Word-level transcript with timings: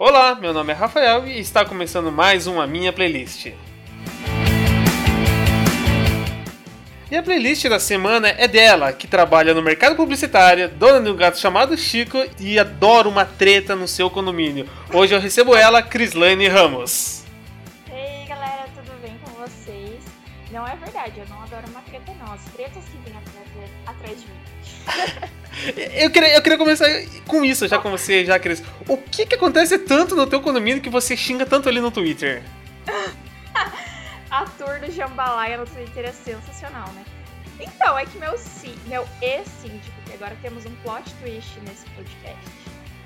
Olá, 0.00 0.36
meu 0.36 0.54
nome 0.54 0.72
é 0.72 0.76
Rafael 0.76 1.26
e 1.26 1.40
está 1.40 1.64
começando 1.64 2.12
mais 2.12 2.46
uma 2.46 2.68
minha 2.68 2.92
playlist. 2.92 3.46
E 7.10 7.16
a 7.16 7.20
playlist 7.20 7.66
da 7.68 7.80
semana 7.80 8.28
é 8.28 8.46
dela, 8.46 8.92
que 8.92 9.08
trabalha 9.08 9.52
no 9.52 9.60
mercado 9.60 9.96
publicitário, 9.96 10.68
dona 10.68 11.00
de 11.00 11.10
um 11.10 11.16
gato 11.16 11.36
chamado 11.40 11.76
Chico 11.76 12.16
e 12.38 12.60
adora 12.60 13.08
uma 13.08 13.24
treta 13.24 13.74
no 13.74 13.88
seu 13.88 14.08
condomínio. 14.08 14.68
Hoje 14.94 15.16
eu 15.16 15.20
recebo 15.20 15.56
ela, 15.56 15.82
Crislane 15.82 16.46
Ramos. 16.46 17.24
Ei 17.90 18.24
galera, 18.28 18.68
tudo 18.76 18.92
bem 19.02 19.18
com 19.24 19.32
vocês? 19.32 20.00
Não 20.52 20.64
é 20.64 20.76
verdade, 20.76 21.18
eu 21.18 21.26
não 21.28 21.42
adoro 21.42 21.66
uma 21.70 21.80
treta 21.80 22.12
não, 22.24 22.32
as 22.32 22.44
tretas 22.52 22.84
que 22.84 22.98
vêm 22.98 23.18
atrás, 23.18 23.70
atrás 23.84 24.20
de 24.20 24.28
mim. 24.28 25.32
Eu 25.94 26.10
queria, 26.10 26.34
eu 26.34 26.42
queria 26.42 26.58
começar 26.58 26.86
com 27.26 27.44
isso, 27.44 27.66
já 27.66 27.78
com 27.78 27.90
você, 27.90 28.24
já, 28.24 28.38
Cris. 28.38 28.62
O 28.86 28.96
que 28.96 29.26
que 29.26 29.34
acontece 29.34 29.78
tanto 29.78 30.14
no 30.14 30.26
teu 30.26 30.40
condomínio 30.40 30.82
que 30.82 30.90
você 30.90 31.16
xinga 31.16 31.44
tanto 31.44 31.68
ali 31.68 31.80
no 31.80 31.90
Twitter? 31.90 32.42
A 34.30 34.44
tour 34.44 34.78
do 34.78 34.90
Jambalaya 34.92 35.56
no 35.56 35.66
Twitter 35.66 36.04
é 36.04 36.12
sensacional, 36.12 36.88
né? 36.92 37.04
Então, 37.58 37.98
é 37.98 38.04
que 38.04 38.18
meu, 38.18 38.34
meu 38.86 39.08
ex-síndico, 39.20 39.96
que 40.06 40.12
agora 40.12 40.36
temos 40.42 40.64
um 40.64 40.74
plot 40.76 41.12
twist 41.14 41.58
nesse 41.60 41.86
podcast, 41.90 42.50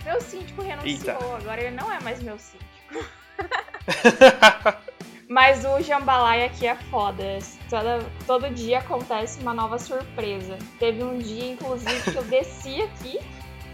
meu 0.05 0.21
síndico 0.21 0.63
renunciou, 0.63 1.17
Eita. 1.17 1.37
agora 1.37 1.61
ele 1.63 1.77
não 1.77 1.91
é 1.91 2.01
mais 2.01 2.21
meu 2.23 2.39
síndico. 2.39 3.09
Mas 5.33 5.65
o 5.65 5.81
jambalaya 5.81 6.45
aqui 6.45 6.67
é 6.67 6.75
foda. 6.75 7.39
Toda, 7.71 8.05
todo 8.27 8.51
dia 8.51 8.81
acontece 8.81 9.41
uma 9.41 9.55
nova 9.55 9.79
surpresa. 9.79 10.59
Teve 10.79 11.03
um 11.03 11.17
dia, 11.17 11.53
inclusive, 11.53 12.03
que 12.03 12.17
eu 12.19 12.25
desci 12.29 12.83
aqui. 12.83 13.19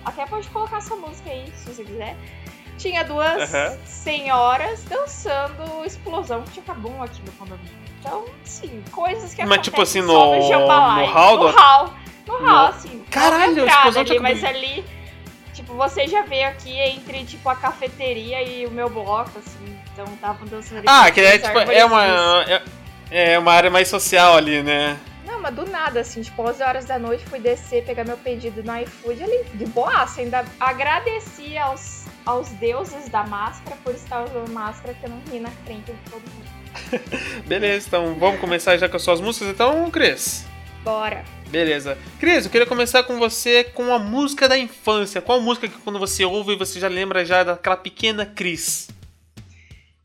Até 0.05 0.25
pode 0.25 0.48
colocar 0.51 0.77
essa 0.77 0.95
música 0.95 1.29
aí, 1.29 1.53
se 1.57 1.69
você 1.69 1.83
quiser. 1.83 2.17
Tinha 2.79 3.03
duas 3.03 3.53
uhum. 3.53 3.77
senhoras 3.84 4.84
dançando 4.84 5.84
explosão 5.84 6.45
de 6.45 6.61
cabum 6.61 7.03
aqui 7.03 7.20
no 7.27 7.33
condomínio. 7.33 7.72
Então, 7.98 8.27
sim, 8.45 8.84
coisas 8.93 9.34
que 9.34 9.45
Mas, 9.45 9.61
tipo 9.62 9.83
assim, 9.83 10.00
no, 10.00 10.37
no 10.37 10.43
jambalaya. 10.47 11.09
No 11.09 11.12
hall? 11.12 11.39
No 11.39 11.48
hall, 11.48 11.95
no 12.25 12.37
hall, 12.39 12.67
assim. 12.69 13.03
Caralho, 13.11 13.67
explosão 13.67 14.03
ali, 14.03 14.19
Mas 14.20 14.45
ali, 14.45 14.84
tipo, 15.53 15.75
você 15.75 16.06
já 16.06 16.22
vê 16.22 16.45
aqui 16.45 16.78
entre, 16.78 17.25
tipo, 17.25 17.48
a 17.48 17.56
cafeteria 17.56 18.45
e 18.45 18.65
o 18.65 18.70
meu 18.70 18.89
bloco, 18.89 19.41
assim 19.41 19.78
então 19.98 20.14
estavam 20.14 20.46
dançando 20.46 20.82
Ah, 20.86 21.10
que 21.10 21.20
é 21.20 21.38
tipo, 21.38 21.58
é 21.58 21.84
uma, 21.84 22.44
é, 22.44 22.62
é, 23.10 23.38
uma 23.38 23.52
área 23.52 23.70
mais 23.70 23.88
social 23.88 24.36
ali, 24.36 24.62
né? 24.62 24.96
Não, 25.27 25.41
mas 25.42 25.54
do 25.54 25.66
nada, 25.66 26.00
assim, 26.00 26.22
tipo, 26.22 26.41
11 26.41 26.62
horas 26.62 26.84
da 26.84 26.98
noite 26.98 27.24
fui 27.27 27.41
descer, 27.41 27.84
pegar 27.84 28.04
meu 28.04 28.16
pedido 28.16 28.62
no 28.62 28.78
iFood 28.80 29.22
ali, 29.22 29.44
de 29.54 29.66
boaça, 29.66 30.20
ainda 30.20 30.44
agradeci 30.58 31.58
aos, 31.58 32.04
aos 32.24 32.48
deuses 32.50 33.08
da 33.08 33.24
máscara 33.24 33.76
por 33.82 33.94
estar 33.94 34.24
usando 34.24 34.50
máscara 34.50 34.94
que 34.94 35.04
eu 35.04 35.10
não 35.10 35.20
ri 35.30 35.41
na 35.41 35.50
frente 35.64 35.92
de 35.92 36.10
todo 36.10 36.22
mundo. 36.22 36.48
Beleza, 37.44 37.86
então 37.88 38.14
vamos 38.14 38.41
começar 38.41 38.76
já 38.76 38.88
com 38.88 38.96
as 38.96 39.02
suas 39.02 39.20
músicas, 39.20 39.48
então, 39.48 39.91
Cris? 39.91 40.46
Bora. 40.82 41.24
Beleza. 41.48 41.98
Cris, 42.20 42.44
eu 42.44 42.50
queria 42.50 42.66
começar 42.66 43.02
com 43.02 43.19
você 43.19 43.64
com 43.64 43.92
a 43.92 43.98
música 43.98 44.48
da 44.48 44.56
infância. 44.56 45.20
Qual 45.20 45.41
música 45.41 45.66
que 45.66 45.78
quando 45.78 45.98
você 45.98 46.24
ouve 46.24 46.56
você 46.56 46.78
já 46.78 46.88
lembra 46.88 47.24
já 47.24 47.42
daquela 47.42 47.76
pequena 47.76 48.24
Cris? 48.26 48.88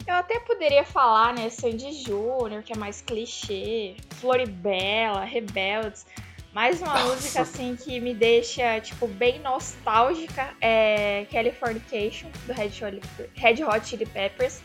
Eu 0.06 0.16
até 0.16 0.38
poderia 0.40 0.84
falar, 0.84 1.34
né, 1.34 1.50
Sandy 1.50 1.94
Júnior, 1.94 2.62
que 2.62 2.74
é 2.74 2.76
mais 2.76 3.02
clichê, 3.02 3.96
Floribela, 4.20 5.24
Rebeldes, 5.24 6.06
mas 6.54 6.82
uma 6.82 6.94
Nossa. 6.94 7.08
música 7.08 7.42
assim 7.42 7.76
que 7.76 8.00
me 8.00 8.14
deixa, 8.14 8.80
tipo, 8.82 9.08
bem 9.08 9.40
nostálgica 9.40 10.54
é 10.62 11.26
Californication, 11.32 12.30
do 12.46 12.54
Red 12.54 12.86
Hot, 12.86 13.02
Red 13.34 13.64
Hot 13.64 13.88
Chili 13.88 14.06
Peppers. 14.06 14.62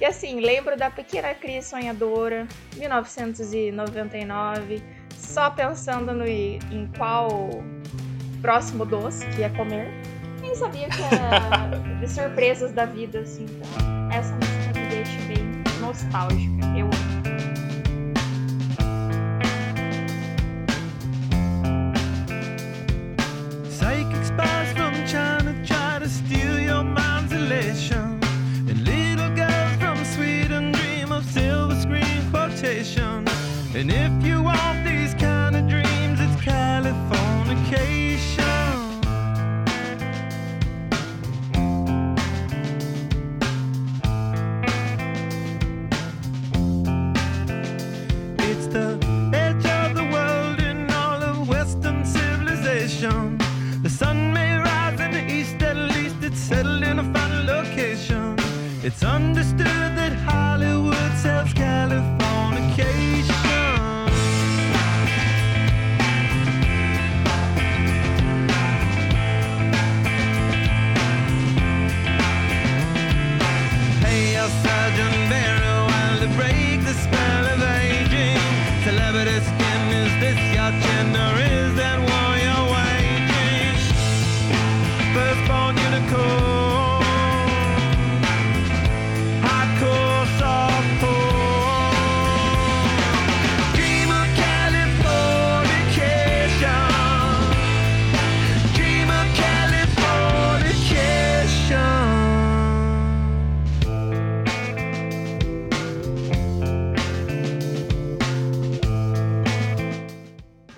E 0.00 0.04
assim, 0.04 0.40
lembro 0.40 0.78
da 0.78 0.88
pequena 0.88 1.34
Cris 1.34 1.66
sonhadora, 1.66 2.48
1999, 2.76 4.82
só 5.14 5.50
pensando 5.50 6.14
no, 6.14 6.26
em 6.26 6.90
qual 6.96 7.50
próximo 8.40 8.86
doce 8.86 9.26
que 9.30 9.42
ia 9.42 9.50
comer. 9.50 9.90
Nem 10.40 10.54
sabia 10.54 10.88
que 10.88 11.02
era 11.02 11.66
de 12.00 12.08
surpresas 12.08 12.72
da 12.72 12.86
vida, 12.86 13.18
assim, 13.20 13.44
então 13.44 13.68
essa 14.10 14.34
música 14.34 14.59
nostálgica. 15.90 16.66
Eu 16.76 16.86
amo. 16.86 17.20
From 24.74 24.94
China 25.06 25.52
try 25.64 25.98
to 25.98 26.08
steal 26.08 26.58
your 26.60 26.84
mind's 26.84 27.32
elation. 27.32 28.18
And 28.68 28.84
little 28.84 29.30
girls 29.34 29.76
from 29.78 30.04
Sweden 30.04 30.72
dream 30.72 31.12
of 31.12 31.24
silver 31.24 31.74
screen. 31.74 32.20
And 33.72 33.90
if 33.90 34.26
you 34.26 34.42
want 34.42 34.79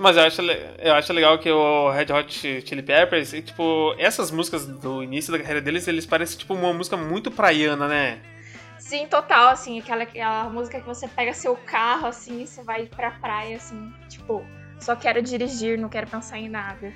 Mas 0.03 0.17
eu 0.17 0.25
acho, 0.25 0.43
eu 0.43 0.95
acho 0.95 1.13
legal 1.13 1.39
que 1.39 1.49
o 1.49 1.89
Red 1.93 2.13
Hot 2.13 2.63
Chili 2.67 2.83
Peppers, 2.83 3.31
tipo, 3.31 3.95
essas 3.97 4.33
músicas 4.33 4.67
do 4.67 5.01
início 5.01 5.31
da 5.31 5.39
carreira 5.39 5.61
deles, 5.61 5.87
eles 5.87 6.05
parecem 6.05 6.37
tipo 6.37 6.55
uma 6.55 6.73
música 6.73 6.97
muito 6.97 7.31
praiana, 7.31 7.87
né? 7.87 8.19
Sim, 8.81 9.07
total, 9.07 9.51
assim, 9.51 9.79
aquela, 9.79 10.03
aquela 10.03 10.51
música 10.51 10.81
que 10.81 10.87
você 10.87 11.07
pega 11.07 11.33
seu 11.33 11.55
carro, 11.55 12.09
assim, 12.09 12.43
e 12.43 12.47
você 12.49 12.65
vai 12.65 12.87
pra 12.87 13.13
praia, 13.13 13.57
assim, 13.57 13.93
tipo, 14.09 14.45
só 14.81 14.97
quero 14.97 15.23
dirigir, 15.23 15.79
não 15.79 15.89
quero 15.89 16.09
pensar 16.09 16.37
em 16.37 16.49
nada. 16.49 16.93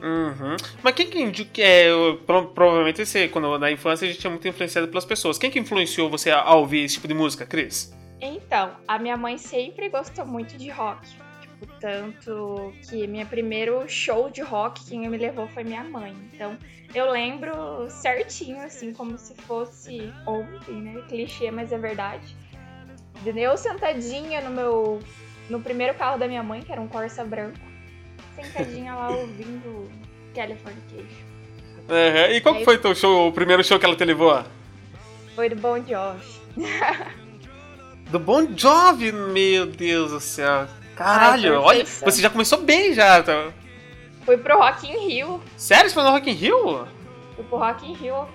Uhum. 0.00 0.56
Mas 0.80 0.94
quem 0.94 1.10
que 1.32 1.60
é, 1.60 1.88
provavelmente 2.24 3.04
você, 3.04 3.26
quando 3.26 3.58
na 3.58 3.72
infância 3.72 4.06
a 4.06 4.12
gente 4.12 4.24
é 4.24 4.30
muito 4.30 4.46
influenciado 4.46 4.86
pelas 4.86 5.04
pessoas. 5.04 5.38
Quem 5.38 5.50
que 5.50 5.58
influenciou 5.58 6.08
você 6.08 6.30
a 6.30 6.54
ouvir 6.54 6.84
esse 6.84 6.94
tipo 6.94 7.08
de 7.08 7.14
música, 7.14 7.44
Cris? 7.44 7.92
Então, 8.20 8.70
a 8.86 8.96
minha 8.96 9.16
mãe 9.16 9.36
sempre 9.36 9.88
gostou 9.88 10.24
muito 10.24 10.56
de 10.56 10.70
rock. 10.70 11.22
Tanto 11.80 12.72
que 12.88 13.06
meu 13.06 13.26
primeiro 13.26 13.88
show 13.88 14.30
de 14.30 14.40
rock 14.40 14.84
quem 14.84 15.08
me 15.08 15.18
levou 15.18 15.48
foi 15.48 15.64
minha 15.64 15.84
mãe. 15.84 16.14
Então 16.32 16.56
eu 16.94 17.10
lembro 17.10 17.88
certinho, 17.88 18.60
assim, 18.62 18.92
como 18.92 19.16
se 19.16 19.34
fosse 19.34 20.12
ontem, 20.26 20.74
né? 20.74 21.02
Clichê, 21.08 21.50
mas 21.50 21.72
é 21.72 21.78
verdade. 21.78 22.36
Eu 23.24 23.56
sentadinha 23.56 24.40
no 24.40 24.50
meu. 24.50 25.00
no 25.48 25.60
primeiro 25.60 25.94
carro 25.94 26.18
da 26.18 26.26
minha 26.26 26.42
mãe, 26.42 26.60
que 26.60 26.72
era 26.72 26.80
um 26.80 26.88
Corsa 26.88 27.24
branco, 27.24 27.58
sentadinha 28.34 28.94
lá 28.94 29.10
ouvindo 29.10 29.90
Californication. 30.34 31.32
Uhum. 31.88 32.34
E 32.34 32.40
qual 32.40 32.54
Aí, 32.56 32.64
foi 32.64 32.78
teu 32.78 32.94
show, 32.94 33.28
o 33.28 33.32
primeiro 33.32 33.62
show 33.64 33.78
que 33.78 33.84
ela 33.84 33.96
te 33.96 34.04
levou? 34.04 34.42
Foi 35.34 35.48
do 35.48 35.56
Bon 35.56 35.76
Jovi. 35.78 36.40
do 38.10 38.18
Bon 38.18 38.46
Jovi? 38.56 39.12
Meu 39.12 39.66
Deus 39.66 40.10
do 40.10 40.20
céu. 40.20 40.68
Caralho, 40.96 41.54
Ai, 41.54 41.58
olha, 41.58 41.84
você 41.86 42.20
já 42.22 42.30
começou 42.30 42.60
bem 42.60 42.92
já. 42.94 43.22
Tá? 43.22 43.50
Fui 44.24 44.36
pro 44.36 44.58
Rock 44.58 44.86
in 44.86 45.08
Rio. 45.08 45.42
Sério? 45.56 45.88
Você 45.88 45.94
foi 45.94 46.02
no 46.04 46.10
Rock 46.10 46.30
in 46.30 46.34
Rio? 46.34 46.86
Fui 47.34 47.44
pro 47.44 47.58
Rock 47.58 47.90
in 47.90 47.94
Rio. 47.94 48.26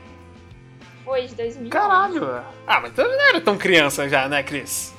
foi? 1.05 1.27
De 1.27 1.35
2011. 1.35 1.69
Caralho! 1.69 2.43
Ah, 2.65 2.79
mas 2.81 2.93
tu 2.93 3.01
não 3.03 3.29
era 3.29 3.39
tão 3.39 3.57
criança 3.57 4.09
já, 4.09 4.27
né, 4.27 4.43
Cris? 4.43 4.93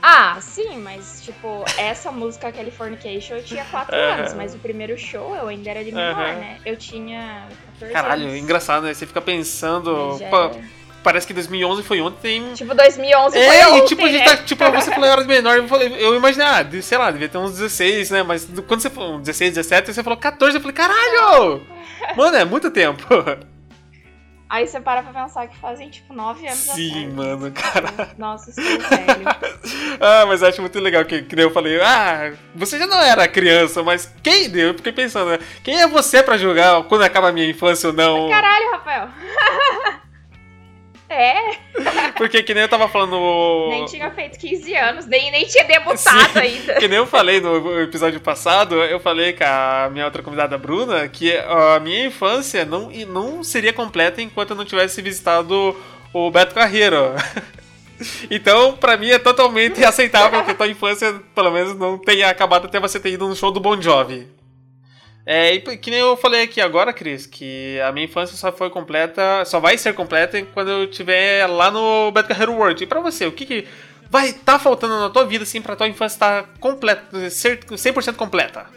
Ah, 0.00 0.38
sim, 0.40 0.78
mas 0.78 1.22
tipo, 1.24 1.64
essa 1.76 2.10
música 2.12 2.50
Californication 2.52 3.36
eu 3.36 3.44
tinha 3.44 3.64
4 3.64 3.94
Aham. 3.94 4.14
anos, 4.20 4.32
mas 4.34 4.54
o 4.54 4.58
primeiro 4.58 4.96
show 4.96 5.34
eu 5.34 5.48
ainda 5.48 5.70
era 5.70 5.84
de 5.84 5.90
menor, 5.92 6.12
Aham. 6.14 6.34
né? 6.34 6.58
Eu 6.64 6.76
tinha 6.76 7.48
14 7.74 7.92
Caralho, 7.92 8.22
anos. 8.28 8.36
engraçado, 8.36 8.84
né? 8.84 8.94
Você 8.94 9.06
fica 9.06 9.20
pensando. 9.20 10.16
Já 10.18 10.28
pô, 10.30 10.50
parece 11.08 11.26
que 11.26 11.32
2011 11.32 11.82
foi 11.84 12.02
ontem. 12.02 12.52
Tipo, 12.52 12.74
2011 12.74 13.32
foi 13.32 13.56
É, 13.56 13.66
ontem, 13.68 13.78
e 13.78 13.86
tipo, 13.86 14.04
a 14.04 14.08
gente 14.10 14.18
né? 14.18 14.36
tá, 14.36 14.36
tipo, 14.42 14.62
você 14.72 14.90
falou 14.90 15.06
era 15.08 15.24
menor, 15.24 15.56
eu, 15.56 15.66
falei, 15.66 15.96
eu 15.98 16.14
imaginei, 16.14 16.46
ah, 16.46 16.66
sei 16.82 16.98
lá, 16.98 17.10
devia 17.10 17.30
ter 17.30 17.38
uns 17.38 17.52
16, 17.52 18.10
né? 18.10 18.22
Mas 18.22 18.46
quando 18.66 18.82
você 18.82 18.90
falou 18.90 19.18
16, 19.18 19.54
17, 19.54 19.94
você 19.94 20.02
falou 20.02 20.18
14, 20.18 20.56
eu 20.56 20.60
falei, 20.60 20.76
caralho! 20.76 21.62
Mano, 22.14 22.36
é 22.36 22.44
muito 22.44 22.70
tempo. 22.70 23.02
Aí 24.50 24.66
você 24.66 24.80
para 24.80 25.02
pra 25.02 25.22
pensar 25.22 25.46
que 25.46 25.56
fazem, 25.58 25.90
tipo, 25.90 26.14
9 26.14 26.46
anos 26.46 26.58
Sim, 26.58 27.08
mano, 27.08 27.50
cara. 27.52 28.14
Nossa, 28.16 28.50
estou 28.50 28.64
velho. 28.64 29.24
Ah, 30.00 30.24
mas 30.26 30.42
acho 30.42 30.60
muito 30.60 30.78
legal 30.78 31.04
que, 31.04 31.22
que 31.22 31.38
eu 31.38 31.50
falei, 31.50 31.80
ah, 31.80 32.32
você 32.54 32.78
já 32.78 32.86
não 32.86 32.98
era 33.00 33.26
criança, 33.28 33.82
mas 33.82 34.10
quem? 34.22 34.50
Eu 34.56 34.74
fiquei 34.74 34.92
pensando, 34.92 35.30
né? 35.30 35.38
Quem 35.62 35.80
é 35.80 35.86
você 35.86 36.22
pra 36.22 36.38
julgar 36.38 36.82
quando 36.84 37.02
acaba 37.02 37.28
a 37.28 37.32
minha 37.32 37.48
infância 37.48 37.88
ou 37.88 37.92
não? 37.92 38.28
Caralho, 38.30 38.70
Rafael. 38.72 39.08
é, 41.08 42.12
Porque 42.16 42.42
que 42.42 42.52
nem 42.52 42.64
eu 42.64 42.68
tava 42.68 42.88
falando. 42.88 43.68
nem 43.70 43.84
tinha 43.86 44.10
feito 44.10 44.38
15 44.38 44.74
anos, 44.74 45.06
nem, 45.06 45.30
nem 45.30 45.46
tinha 45.46 45.64
debutado 45.64 46.32
Sim. 46.32 46.38
ainda. 46.38 46.74
Que 46.74 46.88
nem 46.88 46.98
eu 46.98 47.06
falei 47.06 47.40
no 47.40 47.80
episódio 47.80 48.20
passado, 48.20 48.74
eu 48.76 49.00
falei 49.00 49.32
com 49.32 49.44
a 49.44 49.88
minha 49.90 50.04
outra 50.04 50.22
convidada, 50.22 50.58
Bruna, 50.58 51.08
que 51.08 51.36
a 51.36 51.80
minha 51.80 52.06
infância 52.06 52.64
não, 52.64 52.90
não 53.08 53.42
seria 53.42 53.72
completa 53.72 54.20
enquanto 54.20 54.50
eu 54.50 54.56
não 54.56 54.64
tivesse 54.64 55.00
visitado 55.00 55.76
o 56.12 56.30
Beto 56.30 56.54
Carreiro. 56.54 57.14
Então, 58.30 58.76
pra 58.76 58.96
mim 58.96 59.10
é 59.10 59.18
totalmente 59.18 59.84
aceitável 59.84 60.44
que 60.44 60.52
a 60.52 60.54
tua 60.54 60.68
infância, 60.68 61.20
pelo 61.34 61.50
menos, 61.50 61.76
não 61.76 61.98
tenha 61.98 62.28
acabado 62.28 62.66
até 62.66 62.78
você 62.78 63.00
ter 63.00 63.10
ido 63.10 63.26
no 63.26 63.34
show 63.34 63.50
do 63.50 63.58
Bon 63.58 63.80
Jovi. 63.82 64.28
É, 65.30 65.52
e 65.52 65.60
que 65.76 65.90
nem 65.90 66.00
eu 66.00 66.16
falei 66.16 66.42
aqui 66.42 66.58
agora, 66.58 66.90
Cris, 66.90 67.26
que 67.26 67.78
a 67.86 67.92
minha 67.92 68.06
infância 68.06 68.34
só 68.34 68.50
foi 68.50 68.70
completa, 68.70 69.44
só 69.44 69.60
vai 69.60 69.76
ser 69.76 69.92
completa 69.92 70.42
quando 70.54 70.70
eu 70.70 70.84
estiver 70.84 71.46
lá 71.46 71.70
no 71.70 72.10
Beto 72.10 72.28
Carreiro 72.28 72.54
World. 72.54 72.82
E 72.82 72.86
pra 72.86 72.98
você, 72.98 73.26
o 73.26 73.32
que, 73.32 73.44
que 73.44 73.68
vai 74.08 74.30
estar 74.30 74.54
tá 74.54 74.58
faltando 74.58 74.98
na 74.98 75.10
tua 75.10 75.26
vida, 75.26 75.44
assim, 75.44 75.60
pra 75.60 75.76
tua 75.76 75.86
infância 75.86 76.14
estar 76.14 76.48
completa, 76.58 77.28
ser 77.28 77.58
100% 77.58 78.16
completa? 78.16 78.68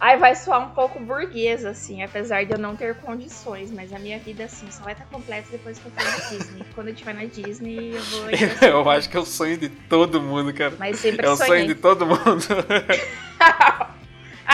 Aí 0.00 0.16
vai 0.18 0.34
soar 0.34 0.60
um 0.60 0.70
pouco 0.74 0.98
burguesa, 0.98 1.70
assim, 1.70 2.02
apesar 2.02 2.44
de 2.44 2.50
eu 2.50 2.58
não 2.58 2.74
ter 2.74 2.96
condições, 2.96 3.70
mas 3.70 3.92
a 3.92 3.98
minha 4.00 4.18
vida, 4.18 4.46
assim, 4.46 4.68
só 4.72 4.82
vai 4.82 4.94
estar 4.94 5.04
completa 5.04 5.46
depois 5.52 5.78
que 5.78 5.86
eu 5.86 5.92
for 5.92 6.04
na 6.04 6.30
Disney. 6.30 6.64
Quando 6.74 6.88
eu 6.88 6.94
estiver 6.94 7.14
na 7.14 7.26
Disney, 7.26 7.94
eu 7.94 8.02
vou. 8.02 8.26
eu 8.60 8.90
acho 8.90 9.08
que 9.08 9.16
é 9.16 9.20
o 9.20 9.24
sonho 9.24 9.56
de 9.56 9.68
todo 9.68 10.20
mundo, 10.20 10.52
cara. 10.52 10.74
Mas 10.80 10.98
sempre 10.98 11.24
É 11.24 11.30
o 11.30 11.36
sonho 11.36 11.64
de 11.64 11.76
todo 11.76 12.04
mundo. 12.04 12.44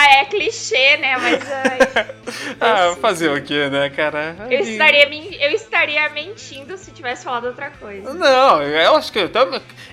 ah, 0.00 0.14
é 0.20 0.24
clichê, 0.24 0.96
né? 0.96 1.16
Mas 1.16 1.40
ai, 2.60 2.90
ah, 2.92 2.96
fazer 3.00 3.30
o 3.30 3.42
quê, 3.42 3.68
né, 3.68 3.90
cara? 3.90 4.36
eu, 4.50 4.60
estaria, 4.60 5.08
eu 5.44 5.50
estaria 5.52 6.08
mentindo 6.10 6.76
se 6.78 6.90
tivesse 6.90 7.24
falado 7.24 7.46
outra 7.46 7.70
coisa. 7.70 8.12
Não, 8.14 8.62
eu 8.62 8.96
acho 8.96 9.12
que. 9.12 9.18
eu 9.18 9.30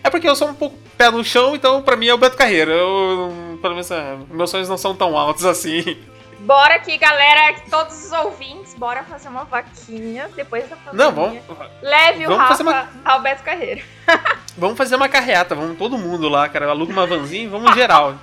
É 0.03 0.09
porque 0.09 0.27
eu 0.27 0.35
sou 0.35 0.49
um 0.49 0.53
pouco 0.53 0.77
pé 0.97 1.09
no 1.11 1.23
chão, 1.23 1.55
então 1.55 1.81
pra 1.81 1.95
mim 1.95 2.07
é 2.07 2.13
o 2.13 2.17
Beto 2.17 2.37
Carreira. 2.37 2.71
Eu, 2.71 3.57
pelo 3.61 3.73
menos, 3.73 3.89
é, 3.91 4.17
meus 4.29 4.49
sonhos 4.49 4.69
não 4.69 4.77
são 4.77 4.95
tão 4.95 5.17
altos 5.17 5.45
assim. 5.45 5.97
Bora 6.39 6.75
aqui, 6.75 6.97
galera, 6.97 7.55
todos 7.69 8.05
os 8.05 8.11
ouvintes, 8.11 8.75
bora 8.75 9.03
fazer 9.03 9.27
uma 9.27 9.43
vaquinha 9.43 10.29
depois 10.35 10.69
da 10.69 10.75
pandemia. 10.75 11.05
Não, 11.05 11.11
vamos, 11.11 11.39
Leve 11.81 12.25
o 12.25 12.29
vamos 12.29 12.37
Rafa 12.43 12.49
fazer 12.49 12.63
uma- 12.63 12.89
ao 13.03 13.21
Beto 13.21 13.43
Carreiro. 13.43 13.81
vamos 14.55 14.77
fazer 14.77 14.95
uma 14.95 15.09
carreata, 15.09 15.55
vamos 15.55 15.77
todo 15.77 15.97
mundo 15.97 16.29
lá, 16.29 16.47
cara. 16.47 16.69
Aluga 16.69 16.93
uma 16.93 17.07
vanzinha 17.07 17.43
e 17.45 17.47
vamos 17.47 17.73
geral. 17.73 18.15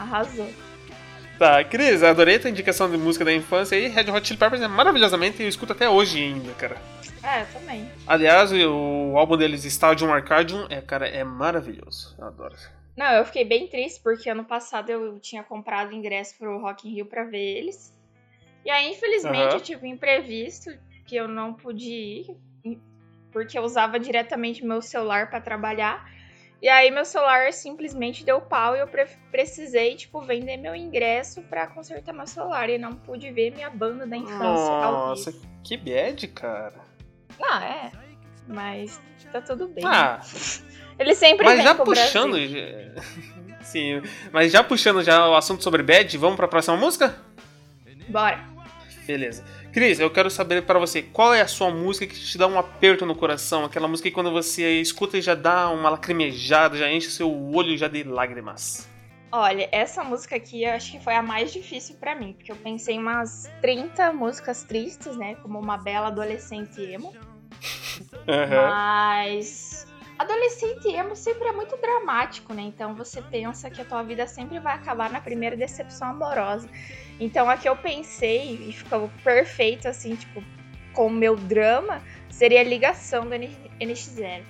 Arrasou. 0.00 0.50
Tá, 1.38 1.62
Cris, 1.62 2.02
adorei 2.02 2.36
a 2.36 2.40
tua 2.40 2.50
indicação 2.50 2.90
de 2.90 2.96
música 2.96 3.24
da 3.24 3.32
infância 3.32 3.76
aí. 3.76 3.88
Red 3.88 4.10
Hot 4.10 4.26
Chili 4.26 4.38
Peppers 4.38 4.62
é 4.62 4.68
maravilhosamente 4.68 5.40
e 5.40 5.44
eu 5.44 5.48
escuto 5.48 5.72
até 5.72 5.88
hoje 5.88 6.22
ainda, 6.22 6.52
cara. 6.54 6.76
É, 7.22 7.42
eu 7.42 7.46
também. 7.46 7.90
Aliás, 8.06 8.50
o 8.52 9.14
álbum 9.16 9.36
deles, 9.36 9.64
Stadium 9.64 10.12
Arcadium, 10.12 10.66
é, 10.70 10.80
cara, 10.80 11.06
é 11.06 11.22
maravilhoso. 11.22 12.14
Eu 12.18 12.26
adoro. 12.26 12.56
Não, 12.96 13.12
eu 13.12 13.24
fiquei 13.24 13.44
bem 13.44 13.66
triste 13.68 14.00
porque 14.02 14.28
ano 14.28 14.44
passado 14.44 14.90
eu 14.90 15.18
tinha 15.20 15.42
comprado 15.42 15.94
ingresso 15.94 16.36
pro 16.38 16.60
Rock 16.60 16.88
in 16.88 16.94
Rio 16.94 17.06
pra 17.06 17.24
ver 17.24 17.58
eles. 17.58 17.94
E 18.64 18.70
aí, 18.70 18.90
infelizmente, 18.90 19.38
Aham. 19.38 19.54
eu 19.54 19.60
tive 19.60 19.86
um 19.86 19.90
imprevisto 19.90 20.70
que 21.06 21.16
eu 21.16 21.26
não 21.28 21.54
pude 21.54 21.90
ir, 21.90 22.36
porque 23.32 23.58
eu 23.58 23.62
usava 23.62 23.98
diretamente 23.98 24.64
meu 24.64 24.82
celular 24.82 25.30
pra 25.30 25.40
trabalhar. 25.40 26.06
E 26.62 26.68
aí 26.68 26.90
meu 26.90 27.04
celular 27.06 27.52
simplesmente 27.52 28.22
deu 28.24 28.40
pau 28.40 28.76
e 28.76 28.80
eu 28.80 28.86
pre- 28.86 29.06
precisei, 29.30 29.96
tipo, 29.96 30.20
vender 30.20 30.58
meu 30.58 30.74
ingresso 30.74 31.40
pra 31.42 31.66
consertar 31.66 32.12
meu 32.12 32.26
celular. 32.26 32.68
E 32.68 32.76
não 32.76 32.92
pude 32.92 33.30
ver 33.32 33.52
minha 33.54 33.70
banda 33.70 34.06
da 34.06 34.16
infância 34.16 34.40
Nossa, 34.42 35.32
que 35.64 35.76
bad, 35.76 36.28
cara. 36.28 36.74
Não, 37.38 37.56
é. 37.62 37.90
Mas 38.46 39.00
tá 39.32 39.40
tudo 39.40 39.68
bem. 39.68 39.84
Ah, 39.86 40.20
Ele 40.98 41.14
sempre 41.14 41.46
mas 41.46 41.62
já 41.62 41.74
puxando. 41.74 42.36
Já- 42.46 43.00
Sim, 43.64 44.02
mas 44.32 44.50
já 44.52 44.62
puxando 44.64 45.02
já 45.02 45.28
o 45.28 45.34
assunto 45.36 45.62
sobre 45.62 45.82
bad, 45.82 46.16
vamos 46.18 46.36
pra 46.36 46.48
próxima 46.48 46.76
música? 46.76 47.16
Bora. 48.08 48.44
Beleza. 49.06 49.44
Cris, 49.72 49.98
eu 49.98 50.10
quero 50.10 50.30
saber 50.30 50.62
pra 50.62 50.78
você, 50.78 51.02
qual 51.02 51.34
é 51.34 51.40
a 51.40 51.48
sua 51.48 51.70
música 51.70 52.06
que 52.06 52.18
te 52.18 52.38
dá 52.38 52.46
um 52.46 52.58
aperto 52.58 53.04
no 53.06 53.14
coração? 53.14 53.64
Aquela 53.64 53.88
música 53.88 54.08
que 54.08 54.14
quando 54.14 54.30
você 54.30 54.80
escuta 54.80 55.18
e 55.18 55.22
já 55.22 55.34
dá 55.34 55.70
uma 55.70 55.90
lacrimejada, 55.90 56.76
já 56.76 56.90
enche 56.90 57.08
o 57.08 57.10
seu 57.10 57.30
olho 57.52 57.76
já 57.76 57.88
de 57.88 58.02
lágrimas. 58.04 58.88
Olha, 59.32 59.68
essa 59.70 60.02
música 60.02 60.36
aqui 60.36 60.64
eu 60.64 60.72
acho 60.72 60.90
que 60.90 61.00
foi 61.00 61.14
a 61.14 61.22
mais 61.22 61.52
difícil 61.52 61.94
pra 61.96 62.16
mim, 62.16 62.32
porque 62.32 62.50
eu 62.50 62.56
pensei 62.56 62.96
em 62.96 62.98
umas 62.98 63.48
30 63.60 64.12
músicas 64.12 64.64
tristes, 64.64 65.16
né? 65.16 65.36
Como 65.36 65.58
uma 65.58 65.76
bela 65.76 66.08
adolescente 66.08 66.80
emo. 66.80 67.14
Aham. 68.26 68.70
Mas. 68.70 69.86
Adolescente 70.18 70.88
emo 70.88 71.16
sempre 71.16 71.48
é 71.48 71.52
muito 71.52 71.76
dramático, 71.78 72.52
né? 72.52 72.62
Então 72.62 72.94
você 72.94 73.22
pensa 73.22 73.70
que 73.70 73.80
a 73.80 73.84
tua 73.84 74.02
vida 74.02 74.26
sempre 74.26 74.58
vai 74.58 74.74
acabar 74.74 75.10
na 75.10 75.20
primeira 75.20 75.56
decepção 75.56 76.08
amorosa. 76.08 76.68
Então 77.20 77.50
a 77.50 77.56
que 77.58 77.68
eu 77.68 77.76
pensei 77.76 78.58
e 78.66 78.72
ficou 78.72 79.10
perfeito, 79.22 79.86
assim, 79.86 80.16
tipo, 80.16 80.42
com 80.94 81.08
o 81.08 81.10
meu 81.10 81.36
drama, 81.36 82.00
seria 82.30 82.60
a 82.60 82.64
ligação 82.64 83.26
do 83.26 83.34
NX0. 83.34 84.42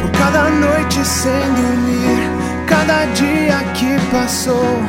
Por 0.00 0.18
cada 0.18 0.50
noite 0.50 1.04
sem 1.04 1.30
dormir, 1.54 2.66
cada 2.68 3.04
dia 3.14 3.60
que 3.74 4.10
passou, 4.10 4.80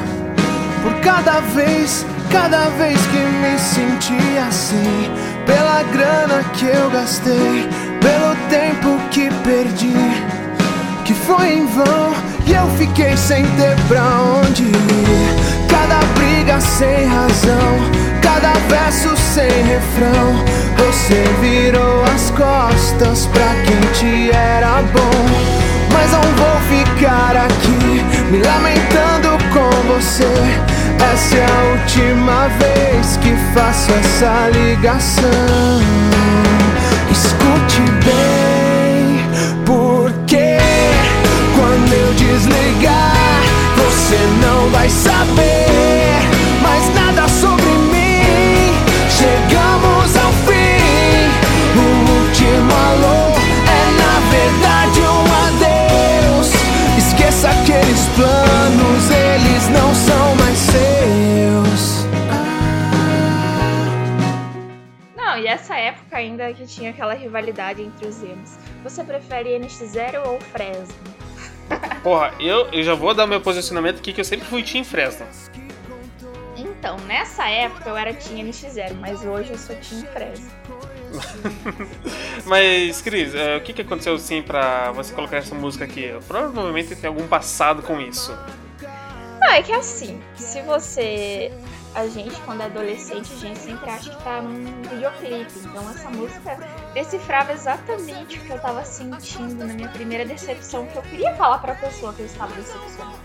por 0.81 0.99
cada 1.01 1.39
vez, 1.53 2.03
cada 2.31 2.67
vez 2.69 2.97
que 3.05 3.17
me 3.17 3.59
senti 3.59 4.37
assim, 4.39 5.11
pela 5.45 5.83
grana 5.83 6.43
que 6.55 6.65
eu 6.65 6.89
gastei, 6.89 7.69
pelo 8.01 8.35
tempo 8.49 8.97
que 9.11 9.29
perdi, 9.43 9.93
foi 11.35 11.53
em 11.53 11.65
vão 11.65 12.13
e 12.45 12.53
eu 12.53 12.67
fiquei 12.77 13.15
sem 13.15 13.45
ter 13.55 13.75
pra 13.87 14.03
onde 14.41 14.63
ir. 14.63 15.67
Cada 15.69 15.99
briga 16.15 16.59
sem 16.59 17.07
razão, 17.07 17.73
cada 18.21 18.51
verso 18.67 19.15
sem 19.15 19.49
refrão. 19.63 20.43
Você 20.77 21.23
virou 21.39 22.03
as 22.13 22.31
costas 22.31 23.27
pra 23.27 23.47
quem 23.65 23.79
te 23.93 24.31
era 24.31 24.81
bom. 24.93 25.25
Mas 25.93 26.11
não 26.11 26.21
vou 26.41 26.57
ficar 26.69 27.35
aqui 27.35 28.03
me 28.31 28.39
lamentando 28.39 29.37
com 29.53 29.93
você. 29.93 30.33
Essa 31.13 31.37
é 31.37 31.45
a 31.45 31.71
última 31.71 32.47
vez 32.59 33.17
que 33.17 33.33
faço 33.53 33.91
essa 33.91 34.49
ligação. 34.49 35.81
Escute 37.09 37.81
bem, 38.05 38.40
desligar, 42.31 43.13
você 43.75 44.17
não 44.41 44.69
vai 44.69 44.89
saber 44.89 45.65
mais 46.61 46.87
nada 46.95 47.27
sobre 47.27 47.65
mim. 47.65 48.71
Chegamos 49.09 50.15
ao 50.15 50.31
fim, 50.47 51.27
o 51.75 51.85
último 52.19 52.71
alô 52.87 53.21
é 53.67 53.83
na 54.01 54.15
verdade 54.35 55.01
um 55.01 55.23
adeus. 55.45 56.53
Esqueça 56.97 57.49
aqueles 57.49 58.07
planos, 58.15 59.11
eles 59.11 59.67
não 59.69 59.93
são 59.93 60.35
mais 60.35 60.57
seus. 60.57 62.05
Não, 65.17 65.37
e 65.37 65.47
essa 65.47 65.75
época 65.75 66.15
ainda 66.15 66.53
que 66.53 66.65
tinha 66.65 66.91
aquela 66.91 67.13
rivalidade 67.13 67.81
entre 67.81 68.07
os 68.07 68.23
emos. 68.23 68.51
Você 68.83 69.03
prefere 69.03 69.59
NX0 69.59 70.25
ou 70.27 70.39
Fresno? 70.39 71.10
Porra, 72.03 72.33
eu, 72.39 72.67
eu 72.71 72.83
já 72.83 72.93
vou 72.93 73.13
dar 73.13 73.27
meu 73.27 73.41
posicionamento 73.41 73.99
aqui 73.99 74.13
que 74.13 74.21
eu 74.21 74.25
sempre 74.25 74.47
fui 74.47 74.63
Team 74.63 74.83
Fresno. 74.83 75.25
Então, 76.57 76.97
nessa 77.07 77.47
época 77.47 77.89
eu 77.89 77.95
era 77.95 78.13
Team 78.13 78.39
NX0, 78.47 78.95
mas 78.99 79.23
hoje 79.23 79.51
eu 79.51 79.57
sou 79.57 79.75
Team 79.75 80.03
Fresno. 80.11 80.51
Mas, 82.45 83.01
Cris, 83.01 83.35
é, 83.35 83.57
o 83.57 83.61
que, 83.61 83.73
que 83.73 83.81
aconteceu 83.81 84.15
assim 84.15 84.41
pra 84.41 84.91
você 84.91 85.13
colocar 85.13 85.37
essa 85.37 85.53
música 85.53 85.83
aqui? 85.83 86.13
Provavelmente 86.27 86.95
tem 86.95 87.07
algum 87.07 87.27
passado 87.27 87.81
com 87.81 87.99
isso. 87.99 88.33
Não, 89.41 89.49
é 89.53 89.63
que 89.63 89.73
assim, 89.73 90.21
se 90.35 90.61
você. 90.61 91.51
A 91.93 92.07
gente, 92.07 92.39
quando 92.41 92.61
é 92.61 92.65
adolescente, 92.67 93.33
a 93.33 93.35
gente 93.35 93.59
sempre 93.59 93.89
acha 93.89 94.11
que 94.11 94.23
tá 94.23 94.41
num 94.41 94.81
videoclipe. 94.83 95.51
Então 95.65 95.89
essa 95.89 96.09
música 96.09 96.57
decifrava 96.93 97.51
exatamente 97.51 98.37
o 98.37 98.41
que 98.43 98.49
eu 98.49 98.59
tava 98.59 98.85
sentindo 98.85 99.65
na 99.65 99.73
minha 99.73 99.89
primeira 99.89 100.23
decepção, 100.23 100.85
que 100.85 100.95
eu 100.95 101.01
queria 101.01 101.35
falar 101.35 101.57
pra 101.57 101.75
pessoa 101.75 102.13
que 102.13 102.21
eu 102.21 102.27
estava 102.27 102.53
decepcionada. 102.53 103.17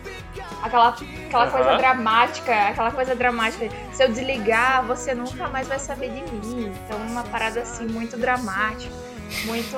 Aquela, 0.64 0.88
aquela 0.88 1.44
Aham. 1.44 1.50
coisa 1.52 1.76
dramática, 1.76 2.68
aquela 2.68 2.90
coisa 2.90 3.14
dramática. 3.14 3.68
Se 3.92 4.02
eu 4.02 4.08
desligar, 4.08 4.85
você 4.85 5.14
nunca 5.14 5.46
mais 5.49 5.68
vai 5.68 5.78
saber 5.78 6.11
de 6.11 6.23
mim. 6.32 6.73
Então 6.85 6.99
uma 6.99 7.23
parada 7.23 7.61
assim 7.61 7.87
muito 7.87 8.16
dramática, 8.16 8.92
muito 9.44 9.76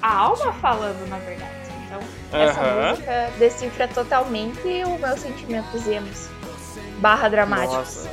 a 0.00 0.16
alma 0.16 0.54
falando, 0.54 1.06
na 1.06 1.18
verdade. 1.18 1.59
Então, 1.90 2.40
essa 2.40 2.60
Aham. 2.60 2.90
música 2.90 3.30
decifra 3.38 3.88
totalmente 3.88 4.60
o 4.84 4.98
meu 4.98 5.16
sentimento 5.16 5.76
emos. 5.88 6.28
Barra 6.98 7.28
dramáticos. 7.28 7.74
Nossa. 7.74 8.10